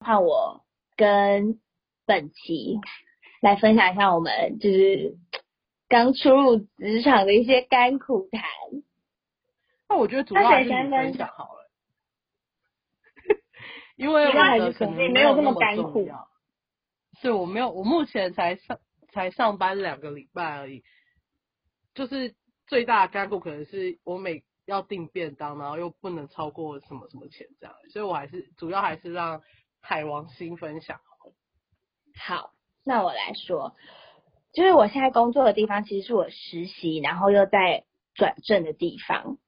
[0.00, 0.64] 换我
[0.96, 1.60] 跟。
[2.10, 2.80] 本期
[3.40, 5.14] 来分享一下我们就是
[5.88, 8.42] 刚出入职场的一些甘苦谈。
[9.88, 11.70] 那我觉得主要还是你分享好了，
[13.94, 16.10] 因为我的可能没有那么甘苦。
[17.20, 18.80] 是我没有，我目前才上
[19.12, 20.82] 才上班两个礼拜而已。
[21.94, 22.34] 就是
[22.66, 29.42] 最大的甘苦可能是我每要订便当，然后又不能超过什么什么钱这样，所以我还是主要还是让
[29.80, 30.98] 海王星分享。
[32.22, 32.52] 好，
[32.84, 33.74] 那我来说，
[34.52, 39.38] 就是我现在工作的地方，其实是我实习，然后又在转正的地方，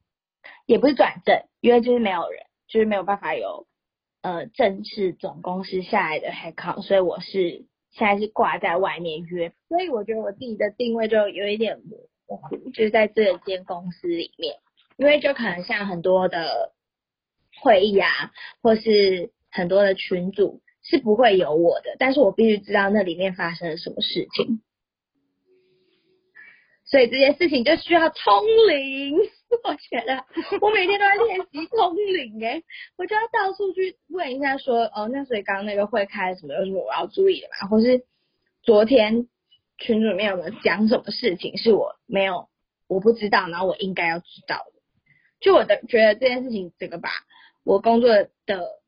[0.65, 3.67] 也不是转正，因为就是没有人，就是没有办法有
[4.23, 11.79] 呃正式总公司下来的 head count，所以我是现在是挂在外面约，所以我觉得我自己的定位就有一点
[12.27, 14.57] 模糊，就是在这间公司里面，
[14.97, 16.73] 因为就可能像很多的
[17.61, 18.33] 会议啊，
[18.63, 20.63] 或是很多的群组。
[20.93, 24.61] 是不会有我的，但是我必须知道那里面发生了什么事情，
[26.85, 29.17] 所以这件事情就需要通灵。
[29.65, 30.23] 我觉得
[30.61, 32.63] 我每天都在练习通灵，哎，
[32.99, 37.69] 我就要到处去问一下，说哦，那所以刚刚那个会开什么，有什么我要注意的嘛？
[37.69, 38.05] 或是
[38.63, 39.29] 昨天
[39.79, 42.51] 群主里面有没有讲什么事情是我没有
[42.87, 44.83] 我不知道，然后我应该要知道的？
[45.41, 47.09] 就我的觉得这件事情，这个把
[47.65, 48.82] 我工作的。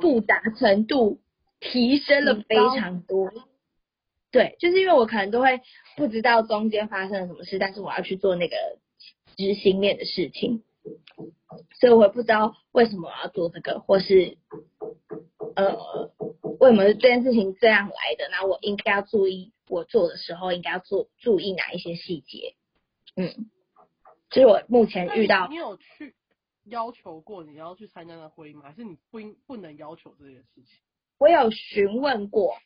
[0.00, 1.20] 复杂程度
[1.60, 3.30] 提升了非常多，
[4.30, 5.60] 对，就是因为我可能都会
[5.96, 8.56] 不知道中间发生了什么事，但是我要去做那个
[9.36, 10.62] 执行面的事情，
[11.78, 14.36] 所以我会不知道为什么我要做这个，或是
[15.56, 16.10] 呃
[16.58, 22.54] 为什么这件事情这样来的，那我应该要注意我做的时候应该要做注意哪一些细节，
[23.16, 23.50] 嗯，
[24.30, 26.14] 就是我目前遇到你有去
[26.64, 28.62] 要求过你要去参加的会议吗？
[28.64, 30.64] 还是你不应不能要求这件事情？
[31.18, 32.56] 我有询问过，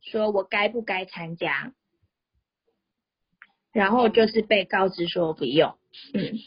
[0.00, 1.72] 说我该不该参加，
[3.72, 5.76] 然后就是被告知说不用，
[6.14, 6.38] 嗯，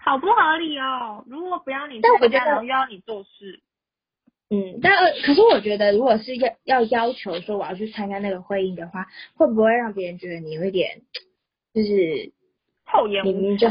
[0.00, 1.24] 好不合理哦！
[1.28, 3.62] 如果不要你但我觉得参加，然后要你做事，
[4.50, 11.02] 嗯，但呃可是我觉得，如果是要要要求说我要去参加那个会议的话，会不会让别人觉得你有一点，
[11.74, 12.32] 就是
[12.84, 13.66] 厚颜无耻。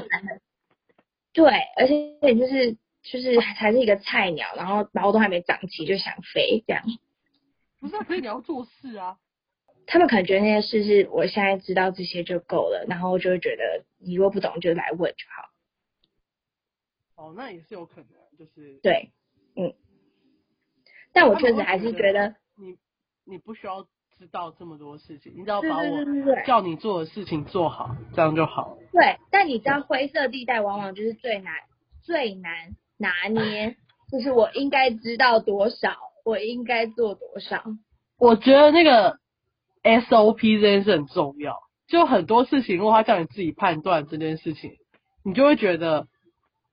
[1.37, 6.83] 对，而且你就是就是还是一个菜鸟，然后毛都还没长齐就想飞这样。
[7.79, 9.19] 不是、啊，可以你要做事啊。
[9.85, 15.25] 他们可能觉得那些事是我现在知道这些就够了，然后就会觉得你若不懂就来问就
[17.15, 17.27] 好。
[17.27, 18.07] 哦，那也是有可能，
[18.39, 18.79] 就是。
[18.81, 19.11] 对，
[19.55, 19.75] 嗯。
[21.13, 22.79] 但我确实还是觉觉得，你
[23.25, 23.87] 你不需要
[24.19, 26.03] 知道这么多事情，你只要把我
[26.45, 28.75] 叫你做的事情做好，这样就好。
[28.91, 31.53] 对，但你知道灰色地带往往就是最难
[32.01, 33.75] 最难拿捏，
[34.11, 37.63] 就是我应该知道多少，我应该做多少。
[38.17, 39.19] 我觉得那个
[39.83, 41.55] SOP 这件事很重要，
[41.87, 44.71] 就很多事情，如果他叫你自己判断这件事情，
[45.23, 46.07] 你就会觉得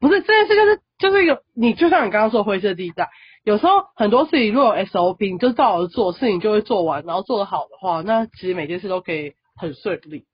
[0.00, 3.10] 不是这件事就是就是一个你就像你刚刚说灰色地带，
[3.44, 10.26] 有时候很多事情如果有 SOP，你就照着做，事情就会做完，然后做得好的话，那其实每件事都可以很顺利。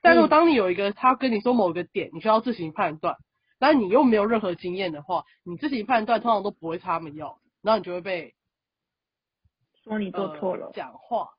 [0.00, 3.16] 但如果当你有一个他跟你说某个点，你需要自行判断，
[3.58, 8.34] 但你又没有任何经验的话，你自行判断通常都不会是他们要，然后你就会被
[9.82, 10.66] 说你做错了。
[10.66, 11.30] 呃，讲话，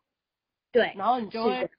[0.74, 1.72] 对，然后你就会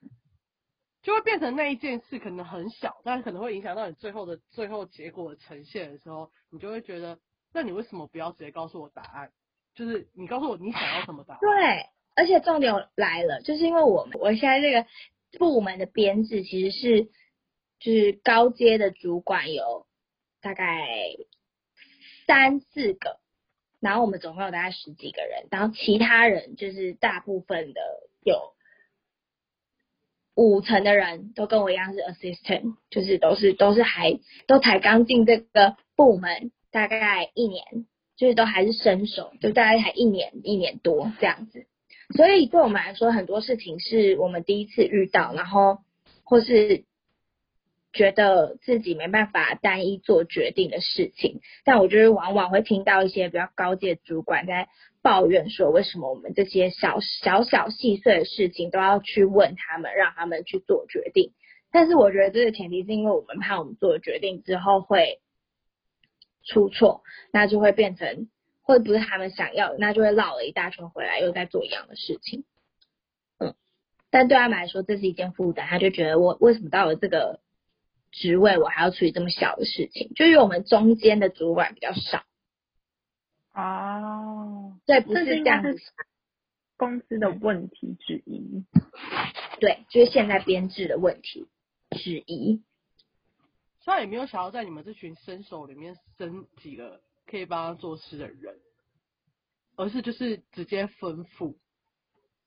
[1.03, 7.19] 就会变成那一件事可能很小，但是可能会影响到你最后的最后结果的呈现的时候，你就会觉得，
[7.53, 9.31] 那你为什么不要直接告诉我答案？
[9.75, 11.39] 就是你告诉我你想要什么答案。
[11.39, 11.85] 对，
[12.15, 14.87] 而且重点来了，就是因为我们我现在这个
[15.39, 17.03] 部门的编制其实是
[17.79, 19.87] 就是高阶的主管有
[20.41, 20.87] 大概
[22.27, 23.19] 三四个，
[23.79, 27.81] 然后我们总共有大概十几个人，然后其他人就是大部分的
[28.23, 28.53] 有
[30.35, 37.63] 五成的人都跟我一样是 assistant，就是都是都是还都才刚进这个部门大概一年，
[38.17, 41.67] 就是都还是生手，就大概才一年一年多这样子。
[42.17, 45.77] 所以对我们来说，很多事情是我们第一次遇到，然后
[46.23, 46.83] 或是
[47.93, 51.41] 觉得自己没办法单一做决定的事情。
[51.63, 54.67] 但我觉得往往会听到一些比较高阶主管在
[55.03, 61.33] 抱怨说，为什么我们这些小小小细碎的事情都要去问他们，让他们去做决定。
[61.71, 65.19] 但是我觉得这个前提是因为我们怕我们做了决定之后会
[66.43, 68.27] 出错，那就会变成
[68.61, 72.43] 会不是他们想要的，那就会绕了一大圈回来，又在做一样的事情。
[73.39, 73.55] 嗯，
[74.11, 77.39] 但对他们来说，这是一件负担，他就觉得我为什么到了这个
[78.11, 80.11] 职位，我还要处理这么小的事情？
[80.15, 82.23] 就因为我们中间的主管比较少，
[83.53, 85.75] 哦，对，不这是是这样子
[86.77, 88.65] 公司的问题之一。
[89.59, 91.47] 对，就是现在编制的问题
[91.91, 92.61] 之一。
[93.85, 98.55] 他也没有想要在你们这群新手里面生几个可以帮他做事的人，
[99.75, 101.55] 而是就是直接吩咐，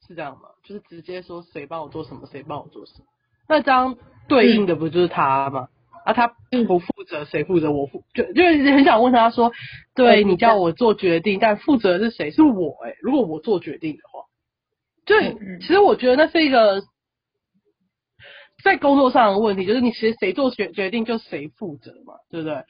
[0.07, 0.49] 是这样吗？
[0.63, 3.05] 就是直接说谁帮我做什么，谁帮我做什么。
[3.49, 3.97] 那这样
[4.29, 5.69] 对应的不就是他吗？
[6.05, 6.29] 啊，他
[6.67, 7.73] 不负责，谁负责？
[7.73, 9.53] 我负就就是很想问他说，
[9.95, 12.31] 对你叫我做决定，但负责的是谁？
[12.31, 14.25] 是我哎、如果我做决定的话，
[15.05, 16.83] 就是嗯其实我觉得那是一个
[18.67, 22.65] 在工作上的问题，就是你其实谁做决决定就谁负责嘛，对不对？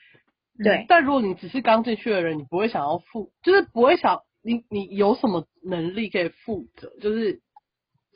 [0.62, 7.40] 对，但如果你只是刚进去的人，你不会想要负，就是不会想你你有什么能力可以负责，就是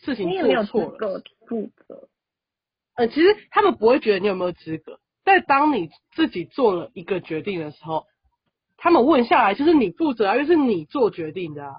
[0.03, 1.23] 事情做错了。
[1.49, 2.09] 负责。
[2.97, 8.05] 呃，其实他们不会觉得你有没有资格，但当你自己做了一个决定的时候，
[8.77, 11.77] 他们问下来就是你负责啊，因为是你做决定的啊。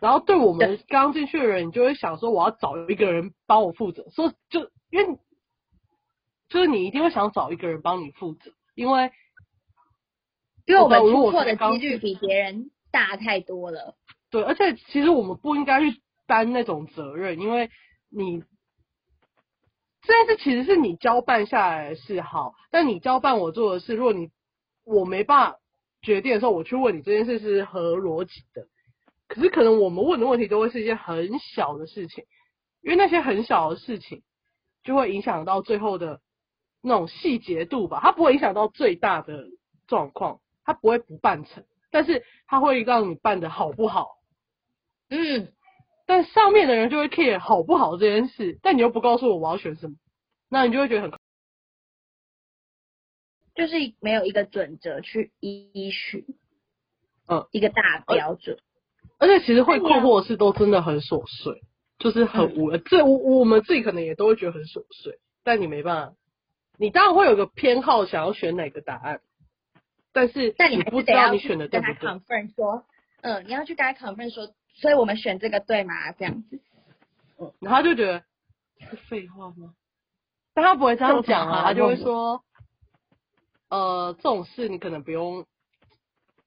[0.00, 5.18] 然后对我们刚进去的人，你就会想说，我要找一个人帮我负责，说就因为
[6.48, 9.12] 就是你一定会想找一个人帮你负责，因为
[10.66, 13.94] 因为我们出错的几率比别人大太多了。
[14.30, 17.68] 对，而且其实我们不应该去担那种责任，因为
[18.08, 18.42] 你
[20.02, 24.30] 这件事其实是你交办下来的事，好，但你交办我做的事，如果你
[24.84, 25.58] 我没办法
[26.00, 28.66] 决定的时候，我去问你这件事是合逻辑的，
[29.30, 32.24] 可是可能我们问的问题都会是一件很小的事情，
[32.82, 34.24] 因为那些很小的事情
[34.82, 36.20] 就会影响到最后的
[36.82, 39.46] 那种细节度吧，它不会影响到最大的
[39.86, 44.16] 状况，它不会不办成，但是它会让你办的好不好。
[45.10, 45.52] 嗯，
[46.06, 49.94] 但上面的人就会 care 好不好这件事，但你又不告诉我我要选什么，
[50.48, 51.12] 那你就会觉得很
[53.54, 56.24] 就是没有一个准则去依循，
[57.28, 58.58] 嗯，一个大标准。
[59.20, 61.62] 而且其实会困惑的事都真的很琐碎，
[61.98, 62.80] 就是很无聊。
[62.86, 66.16] 这我我们自己可能也都会觉得很琐碎，但你没办法，
[66.78, 69.20] 你当然会有个偏好，想要选哪个答案，
[70.12, 72.10] 但是但你不知道你选的对跟他不对。
[72.10, 72.84] confirm 说，
[73.20, 76.12] 嗯，你要去跟他 confirm 说，所以我们选这个对吗？
[76.12, 76.56] 这样子。
[77.38, 78.22] 嗯然后他就觉得
[78.90, 79.74] 是废话吗？
[80.52, 82.42] 但他不会这样讲啊，他就会说，
[83.68, 85.46] 呃，这种事你可能不用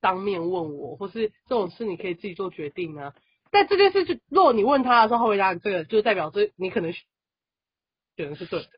[0.04, 3.16] 当面问我，或是这种事你可以自己做决定啊。
[3.52, 8.70] 但这件事就，如果你问他的时候，他回答你这个，就代表这你可能选的是对的。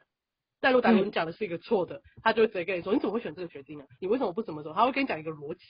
[0.60, 3.88] 但如果你讲的是一个错的，他就会直接跟你说，你怎么会选这个决定啊？
[4.00, 4.72] 你为什么不怎么走？
[4.74, 5.64] 他会跟你讲一个逻辑。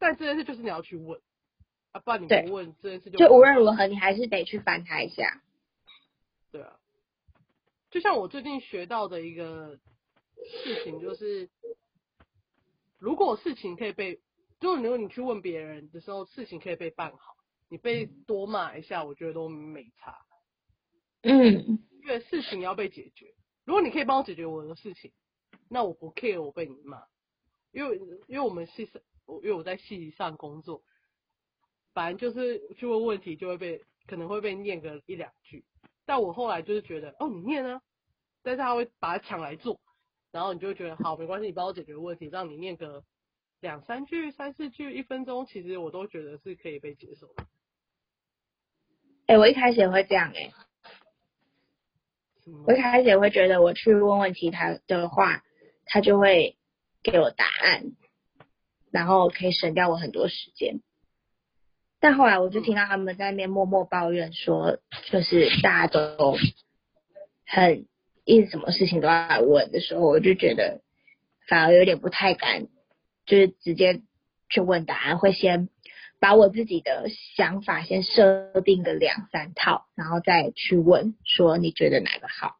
[0.00, 1.20] 但这件事就是你要去问，
[1.92, 5.40] 啊，不然你对不问这件事就就无论如何，你还是得去翻他一下。
[6.50, 6.76] 对啊，
[7.92, 9.78] 就像我最近学到的一个
[10.64, 11.48] 事情，就是
[12.98, 14.20] 如果事情可以被，
[14.60, 17.36] 就是如果你去问别人的时候，事情可以被办好，
[17.68, 20.18] 你被多骂一下，我觉得都没差，
[21.22, 23.34] 嗯，因为事情要被解决。
[23.64, 25.12] 如果你可以帮我解决我的事情，
[25.68, 27.02] 那我不 care 我被你骂，
[27.70, 27.96] 因为
[28.26, 30.82] 因为我们系上，我因为我在系上工作，
[31.92, 35.64] 反正就是去问问题就会被可能会被念个一两句，
[36.06, 37.82] 但我后来就是觉得哦你念啊，
[38.42, 39.78] 但是他会把它抢来做，
[40.32, 43.02] 然后你就会觉得好没关系，你帮我解决问题，让你念个
[43.60, 47.46] 两三句、三四句、一分钟，其实我都觉得是可以被接受的。
[49.26, 50.50] 哎、我一开始也会这样哎、
[52.66, 55.42] 我一开始也会觉得我去问问题他的话，
[55.84, 56.56] 他就会
[57.02, 57.92] 给我答案，
[58.90, 60.80] 然后可以省掉我很多时间。
[62.00, 64.78] 但后来我就听到他们在那边默默抱怨说，
[65.10, 66.36] 就是大家都
[67.44, 67.86] 很
[68.28, 70.82] 一直什么事情都要来问的时候，我就觉得
[71.48, 72.66] 反而有点不太敢，
[73.24, 74.02] 就是直接
[74.50, 75.70] 去问答案，会先
[76.20, 77.06] 把我自己的
[77.36, 82.56] 想法先设定个两三套，然后再去问说你觉得哪个好。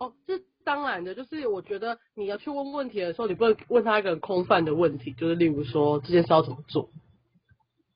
[0.00, 6.90] 哦，这当然的，就是我觉得你要去问问题的时候，你不能问他一个很空泛的问题，就是例如说这件事要怎么做。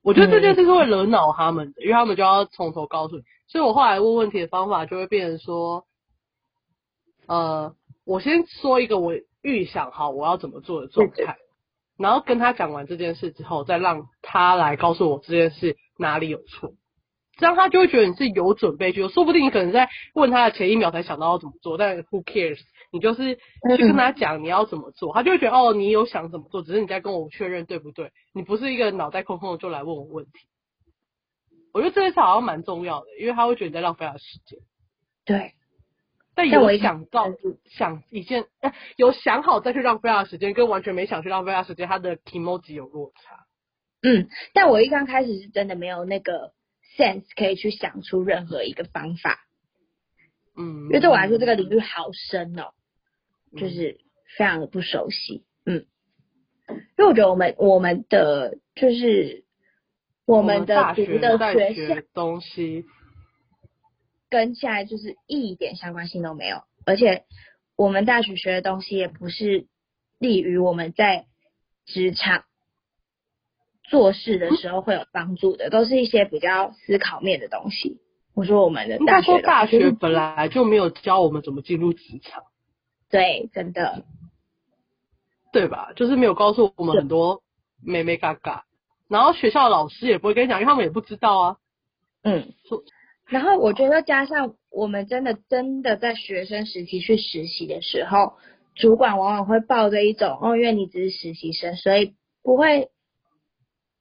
[0.03, 3.25] 我觉得这件事是会惹恼他们的，因为他们就要从头告诉你。
[3.49, 5.88] 所以我后来问问题的方法就会变成说，
[7.29, 7.75] 呃，
[8.05, 9.13] 我先说一个我
[9.43, 11.37] 预想好我要怎么做的状态，
[11.99, 16.73] 然后跟他讲完这件事之后，再让他来告诉我这件事哪里有错。
[17.37, 22.59] 这样他就会觉得你是有准备去做，说不定你可能在问他的前一秒才想到要怎么做，但 who cares？
[22.91, 23.41] 你就是去
[23.77, 28.11] 跟他讲你要怎么做，他就会觉得哦，你有想怎么做，只是你在跟我确认对不对？
[28.35, 30.33] 你不是一个脑袋空空的就来问我问题。
[31.73, 34.59] 我觉得这件事好像蛮重要的，因为他会觉得你在浪费他的时间。
[35.25, 35.53] 对，
[36.39, 37.27] 但有想到
[37.65, 43.45] 想一件，呃有想好再去浪费他的时间，跟完全没想去浪费他的时间，他的 emoji 有落差。
[44.03, 46.53] 嗯，但我一刚开始是真的没有那个
[46.97, 49.41] sense 可以去想出任何一个方法，
[50.57, 52.71] 嗯，因为对我来说这个领域好深哦，
[53.53, 53.99] 嗯就是
[54.37, 55.45] 非常的不熟悉。
[55.67, 55.87] 嗯，
[56.69, 59.43] 因为我觉得我们我们的就是
[60.25, 62.85] 我们的大读的学在东西，
[64.31, 67.25] 跟现在就是一点相关性都没有，而且
[67.77, 69.67] 我们大学学的东西也不是
[70.19, 71.27] 利于我们在
[71.87, 72.45] 职场
[73.85, 78.01] 做事的时候会有帮助的，都是一些比较思考面的东西。
[78.35, 82.45] 我说我们的大学大学本来就没有教我们怎么进入职场。
[83.11, 84.05] 对，真的
[85.53, 85.93] 对吧？
[85.97, 87.43] 就是没有告诉我们很多
[87.83, 88.67] 美美嘎嘎，
[89.09, 91.57] 然后学校老师也不会跟你讲，因为他们也不知道啊。
[92.23, 92.83] 嗯说。
[93.29, 98.33] 然后我觉得加上我们真的真的在学生时期去实习的时候，
[98.75, 102.89] 主管往往会抱着一种哦，因为你只是实习生，所以不会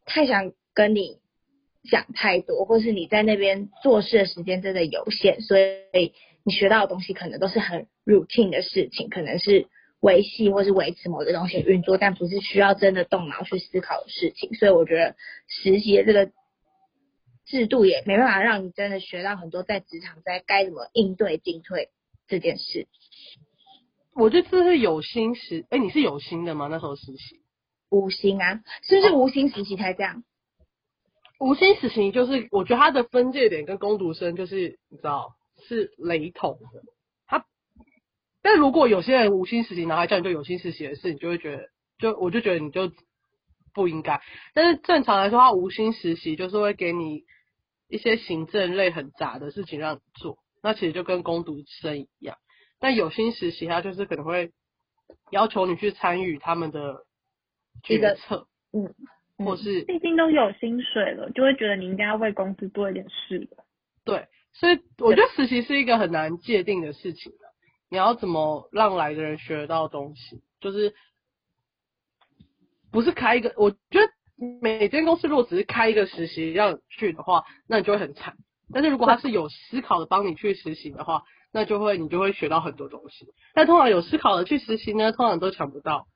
[0.05, 1.19] 太想跟你
[1.89, 6.13] 讲太多，或是你在那边做事的时间真的有限，所以
[6.43, 9.67] 你学到的东西可能都是很 routine 的事情，可能是
[9.99, 14.53] 维系或是维持某个东西运作，但不是需要真的动脑去思考的事情。
[14.53, 15.15] 所以我觉得
[15.47, 16.31] 实习的这个
[17.47, 21.89] 制度也没办法让你真的学到很多在职场在该怎么应对进退
[22.27, 22.87] 这件事。
[24.13, 26.67] 我觉得这是有心实，哎，你是有心的吗？
[26.67, 27.41] 那时候实习，
[27.89, 30.23] 无心啊，是不是无心实习才这样？
[31.39, 35.35] 无心实习就是我觉得它的分界点跟攻读生就是你知道
[35.67, 36.81] 是雷同的。
[37.27, 37.45] 他，
[38.41, 41.69] 但如果有些人无心实习，然后叫你做有心实习的事，你就会觉得，
[41.99, 42.91] 就我就觉得你就
[43.71, 44.19] 不应该。
[44.55, 47.23] 但是正常来说，他无心实习就是会给你
[47.87, 52.37] 一些行政类很杂的事情让你做，那其实就跟攻读生一样。
[52.79, 54.51] 但有薪实习，他就是可能会
[55.31, 57.05] 要求你去参与他们的
[57.83, 58.93] 决策，嗯，
[59.45, 63.63] 或是毕竟都有薪水了，就会觉得你应该要为公司做一点事的。
[64.03, 67.39] 对，所以我觉得实习是一个很难界定的事情的。
[67.89, 70.41] 你要怎么让来的人学得到东西？
[70.59, 70.93] 就是
[72.91, 74.09] 不是开一个，我觉得
[74.61, 78.35] 每间公司如果只是开一个实习让你去的话，那你就会很惨。
[78.71, 83.27] 但是如果他是有思考的帮你去实习的话，那就会你就会学到很多东西。
[83.53, 86.07] 但通常有思考的去实习呢，通常都抢不到。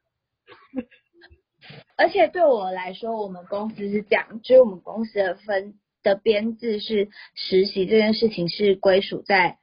[1.97, 9.57] 而且对我来说，我们公司是这样，就是我们公司的分的编制是实习这件事情是归属在。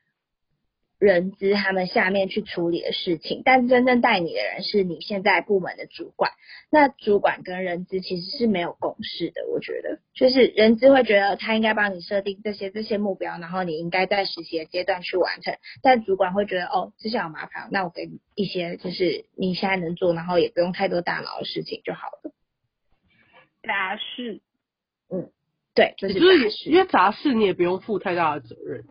[0.99, 6.32] 人资他们下面去处理的事情，但真正带你的人是你现在部门的主管。
[6.70, 15.55] 那主管跟人资其实是没有共识的，我觉得，就是人资会觉得他应该帮你设定这些这些目标，然后你应该在实习的阶段去完成。
[15.82, 22.32] 但主管会觉得哦，这些好麻烦，那我给你一些就是你现在能做，然后也不用太多大脑的事情就好了。
[23.62, 24.40] 杂事，
[25.11, 25.30] 嗯，
[25.74, 28.84] 对，就是杂事，因为杂事你也不用负太大的责任。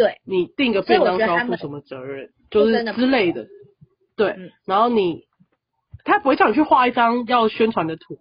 [0.00, 3.46] 对你订个便当需要负什么责任，就是之类的。
[4.16, 4.34] 对，
[4.64, 5.26] 然后你
[6.04, 8.18] 他不会叫你去画一张要宣传的图。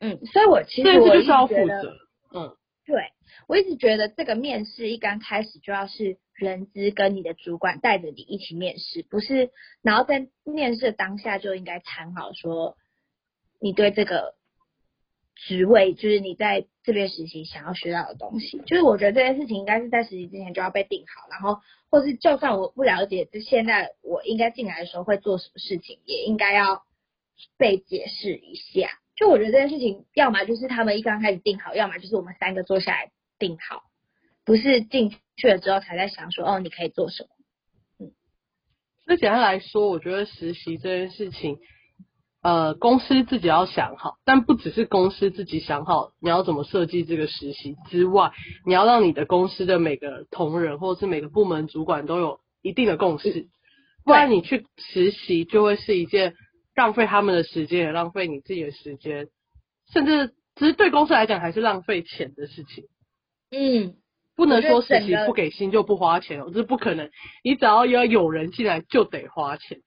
[0.00, 1.96] 嗯，所以我其实我就是要负责。
[2.34, 2.96] 嗯，对
[3.48, 9.50] 我一直觉得这个面试一刚开始就要是人资跟你的主管带着你一起面试，不是，
[9.82, 12.76] 然后在面试当下就应该谈好说
[13.60, 14.34] 你对这个。
[15.36, 21.60] 职位就是你在这边实习想要学到的东西，就是我觉得这件事情应该是在实习之前就要被定好，然后
[21.90, 26.82] 或是就算我不了解，就现在我应该进来的时候会做什么事情，也应该要
[27.56, 28.90] 被解释一下。
[29.16, 33.84] 就我觉得这件事情，要么就是他们一刚开始定好，要么就是我们三个坐下来定好，
[34.44, 37.28] 不是进去了之后才在想说哦你可以做什么。
[37.98, 38.12] 嗯，
[39.06, 41.58] 那简单来说，我觉得实习这件事情。
[42.44, 48.32] 呃，公司自己要想好，但不只是公司自己想好你要怎么设计这个实习之外，
[48.66, 53.48] 你要让你的公司的每个同仁或者是每个部门主管都有一定的共识，
[54.04, 56.34] 不然你去实习就会是一件
[56.74, 59.28] 浪费他们的时间，也浪费你自己的时间，
[59.90, 62.84] 甚至其实对公司来讲还是浪费钱的事情。
[63.52, 63.94] 嗯，
[64.36, 67.08] 不能说实习不给薪就不花钱，这是不可能。
[67.42, 69.78] 你只要要有人进来就得花钱。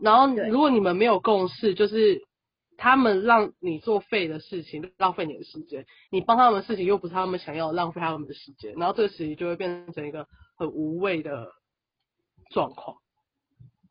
[0.00, 2.22] 然后，如果你们没有共识，就是
[2.76, 8.74] 他们让你做废的事情，浪费你的时间；你帮他们事情又不是他们想要，浪费他们的时间。
[8.74, 11.48] 然后这个事情就会变成一个很无谓的
[12.50, 12.98] 状况。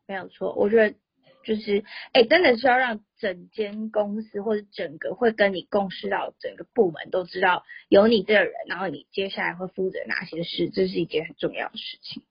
[0.06, 0.96] 没有错，我觉得
[1.44, 12.22] 就是，哎，真的是要让整间公司或者整个会跟你共事到整个部门都知道有你这个人，然后你接下来会负责哪些事，这是一件很重要的事情。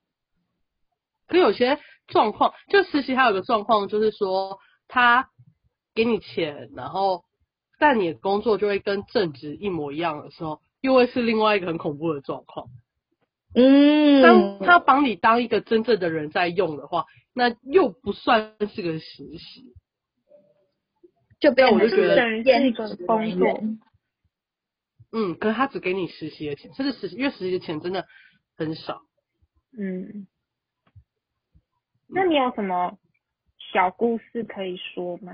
[1.28, 5.30] 可有些状况，就实习还有个状况，就是说他
[5.94, 7.24] 给你钱，然后
[7.80, 12.68] 但你的工作就会跟正职一模一样的时候，又会是另外一个很恐怖的状况。
[13.56, 19.74] 嗯，当他帮你当一个真正的人在用的话，那又不算是个实习，
[21.40, 23.60] 就变我就觉得是一个工作。
[25.12, 28.06] 嗯，可是他只给你实习的钱，甚至实习，因为实习的钱真的
[28.56, 29.02] 很少。
[29.78, 30.28] 嗯。
[32.10, 32.98] 那你有什么
[33.74, 35.34] 小故事可以说吗？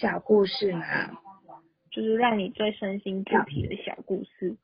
[0.00, 0.86] 小故事吗？
[1.90, 4.56] 就是让你最身心俱疲的小故事。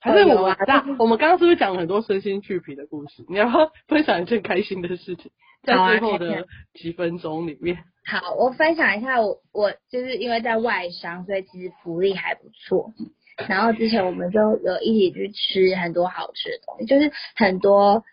[0.00, 3.24] 还是我们刚我们刚刚是不是讲了很多身心俱疲的故事？
[3.28, 5.30] 你要不要分享一件开心的事情，
[5.62, 7.78] 在最后的几分钟里面。
[8.04, 12.92] 好，我分享一下，我我就是因为在外商，所以其实福利还不错。
[13.48, 18.04] 然后之前我们就有一起去吃很多好吃的东西，就是很多。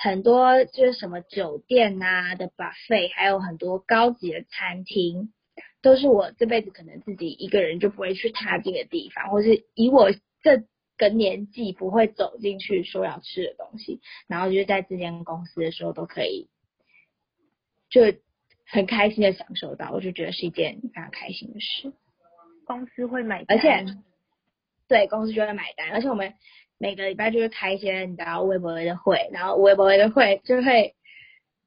[0.00, 5.32] 很多就是什么酒店呐的 buffet，还有很多高级的餐厅，
[5.82, 10.62] 都是我这辈子可能自己一个人就不会去踏进的地方，或是以我这
[10.96, 14.00] 个年纪不会走进去说要吃的东西。
[14.28, 16.48] 然后就是在这间公司的时候都可以，
[17.90, 18.02] 就
[18.66, 21.92] 很开心的享受到，我就觉得是一件非常开心的事。
[22.64, 23.96] 公司会买单，而且
[24.86, 26.34] 对公司就会买单，而且我们。
[26.78, 30.94] 每个礼拜就是开一些你知道微博的会，然后微博的会就会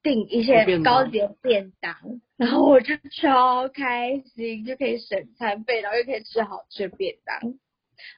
[0.01, 1.95] 订一些高级的便当，
[2.37, 7.55] 然后我就超开心，就可以省餐费，然后又可以吃好吃便当。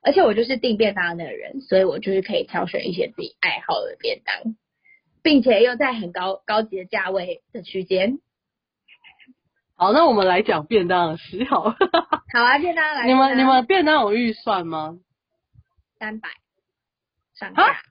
[0.02, 4.56] 而且我就是订便当的人，所以我就是可以挑选一些自己爱好的便当，
[5.22, 8.20] 并且又在很高高级的价位的区间。
[9.76, 11.64] 好，那我们来讲便当的事好。
[11.64, 13.08] 好啊，便当来。
[13.08, 15.00] 你们你们便当有预算吗？
[16.00, 16.30] 三百。
[17.34, 17.82] 上下，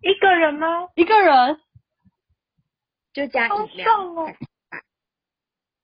[0.00, 0.88] 一个人吗？
[0.94, 1.60] 一个人。
[3.12, 3.84] 就加好饮料。
[3.86, 4.34] 爽哦！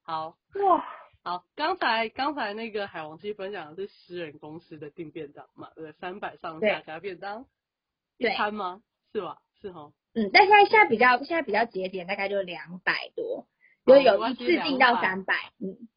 [0.02, 0.36] 好，
[0.66, 0.84] 哇，
[1.22, 5.92] 好，刚才刚才那个海王记分享的是私人公司的订便当嘛，对？
[5.92, 7.46] 三百上下对加便当，
[8.18, 8.82] 一对餐吗？
[9.12, 9.38] 是吧？
[9.60, 9.92] 是哈。
[10.14, 13.46] 嗯，但现在现在比较现在比较节点，大概就两百多，
[13.86, 15.88] 就有一次订到三百，嗯，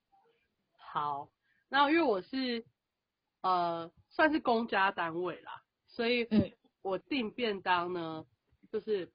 [0.77, 1.27] 好，
[1.67, 2.63] 那因为我是
[3.41, 6.53] 呃算是公家单位啦，所以嗯
[6.86, 8.27] 我订便当呢，
[8.71, 9.11] 就是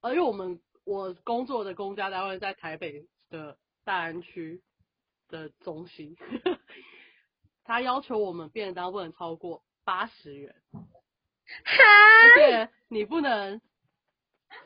[0.00, 4.62] 呃因为我们我工作的公家单位在台北的大安区
[5.26, 6.16] 的中心，
[7.64, 10.84] 他要求我们便当不能超过八十元，哈，
[12.22, 13.60] 而且你不能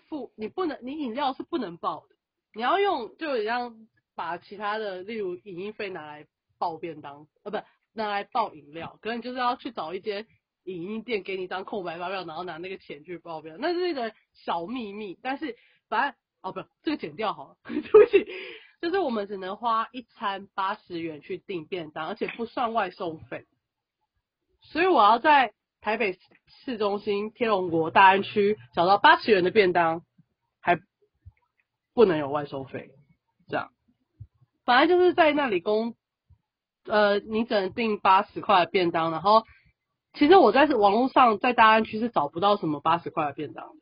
[0.08, 2.16] 付，你不能，你饮料是不能报的，
[2.52, 6.26] 你要用就一样把其他的，例如影音费拿来
[6.58, 7.56] 报便当，呃，不
[7.94, 10.26] 拿来报饮料，可能就是要去找一间
[10.64, 15.56] 影音店给你一张空白发票，然后拿那个钱去报表，那是一个小秘密，但是
[15.88, 18.26] 反正哦不，这个剪掉好了，对不起，
[18.80, 23.46] 就是我们只能花一餐八十元去订便当，而且不算外送费。
[24.60, 26.18] 所以我要在台北
[26.64, 30.02] 市中心天龙国大安区找到八十元的便当，
[30.60, 30.78] 还
[31.94, 32.90] 不能有外收费，
[33.48, 33.70] 这样。
[34.64, 35.96] 反正就是在那里供，
[36.84, 39.44] 呃，你只能订八十块的便当，然后
[40.18, 43.74] 其实我在网络上在大安区是找不到什么八十块的便当的，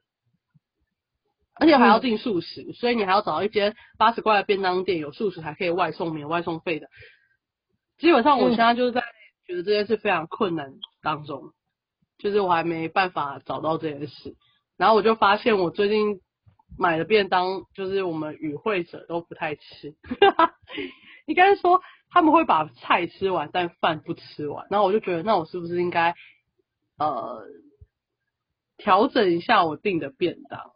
[1.54, 6.88] 而且还要订素食，所以你还要找一间八十块的便当店有素食还可以外送免外送费的。
[7.96, 9.02] 基本上我现在就是在
[9.46, 11.52] 觉得这件事非常困难当中，
[12.18, 14.36] 就是我还没办法找到这件事，
[14.76, 16.20] 然后我就发现我最近
[16.78, 19.96] 买的便当，就是我们与会者都不太吃，
[21.24, 21.80] 应该是说
[22.10, 26.14] 他们会把菜吃完，但饭不吃完，然后我就觉得那我是不是应该
[26.98, 27.44] 呃
[28.76, 30.72] 调整一下我订的便当？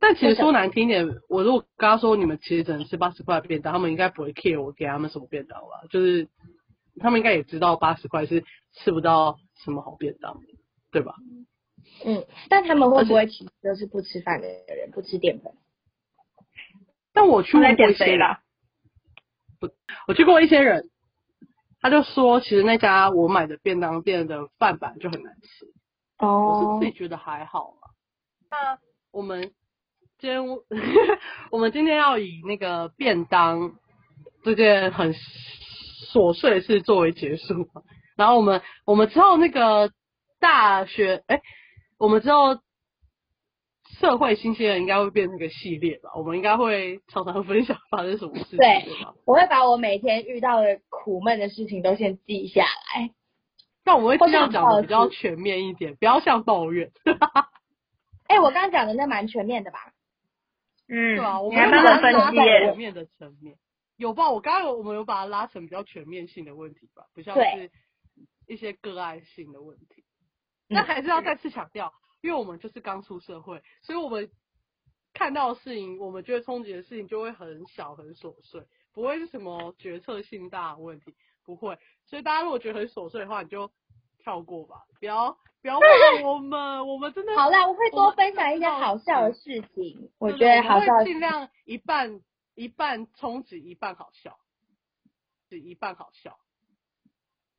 [0.00, 5.86] 但其实说难听点，我如果跟他说你们其实只能吃八十块的便当，他们应该不会 care 我给他们什么便当吧？
[5.90, 6.26] 就是
[6.98, 10.46] 他们应该也知道八十块是吃不到什么好便当的，
[10.90, 11.14] 对吧？
[12.04, 15.52] 嗯，但他们会不会其实都是不吃饭的人，不吃淀粉？
[17.12, 18.36] 但我去问过一些人，
[19.68, 20.04] 减肥啦。
[20.08, 20.90] 我去过一些人，
[21.80, 25.66] 他就说其实那家我买的便当店的饭版就很难吃，
[26.18, 27.90] 哦我哦是自己觉得还好啊。
[28.50, 28.78] 那
[29.12, 29.52] 我们
[30.18, 30.44] 今天
[31.50, 33.72] 我们今天要以那个便当
[34.44, 35.14] 这件很
[36.12, 37.82] 琐碎的事作为结束嘛，
[38.16, 39.92] 然后我们我们之后那个
[40.40, 41.40] 大学，哎、
[41.98, 42.58] 我们之后
[43.98, 48.86] 社会新鲜人应该会变成一个系列吧，我们应该会常常分享发生什么事情，对？
[49.26, 53.10] 我会把我每天遇到的苦闷的事情都先记下来。
[53.84, 56.90] 但我们会尽量讲的比较全面一点，不要像抱怨。
[58.28, 59.92] 哎、我刚刚讲的那蛮全面的吧？
[60.88, 62.76] 嗯，对啊，我你们把它拉在析耶全。
[62.76, 63.56] 面的层面。
[63.96, 64.30] 有吧？
[64.30, 67.70] 我刚刚有我们有把它拉成比较全面性的问题吧，不像是
[68.46, 70.04] 一些个案性的问题。
[70.68, 74.30] 那还是要再次强调，因为我们就是刚出社会，所以我们
[75.12, 81.14] 看到的事情，我们觉得冲击的事情就会很小很琐碎，不会是什么决策性大的问题，
[81.44, 81.78] 不会。
[82.06, 83.70] 所以大家如果觉得很琐碎的话，你就
[84.18, 85.88] 跳过吧，不要不要问
[86.24, 90.10] 我们，我们真的好啦，我会多分享一些好笑的事情。
[90.18, 92.20] 我觉得好笑尽量一半
[92.54, 94.38] 一半充值，一半好笑，
[95.48, 96.38] 只一半好笑。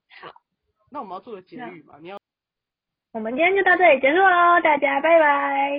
[0.09, 0.31] 好，
[0.91, 1.97] 那我们要做个结语嘛？
[1.99, 2.20] 你要
[3.13, 5.71] 我们今天就到这里结束喽，大家拜拜。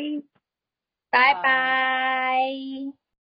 [1.11, 3.02] 拜拜拜。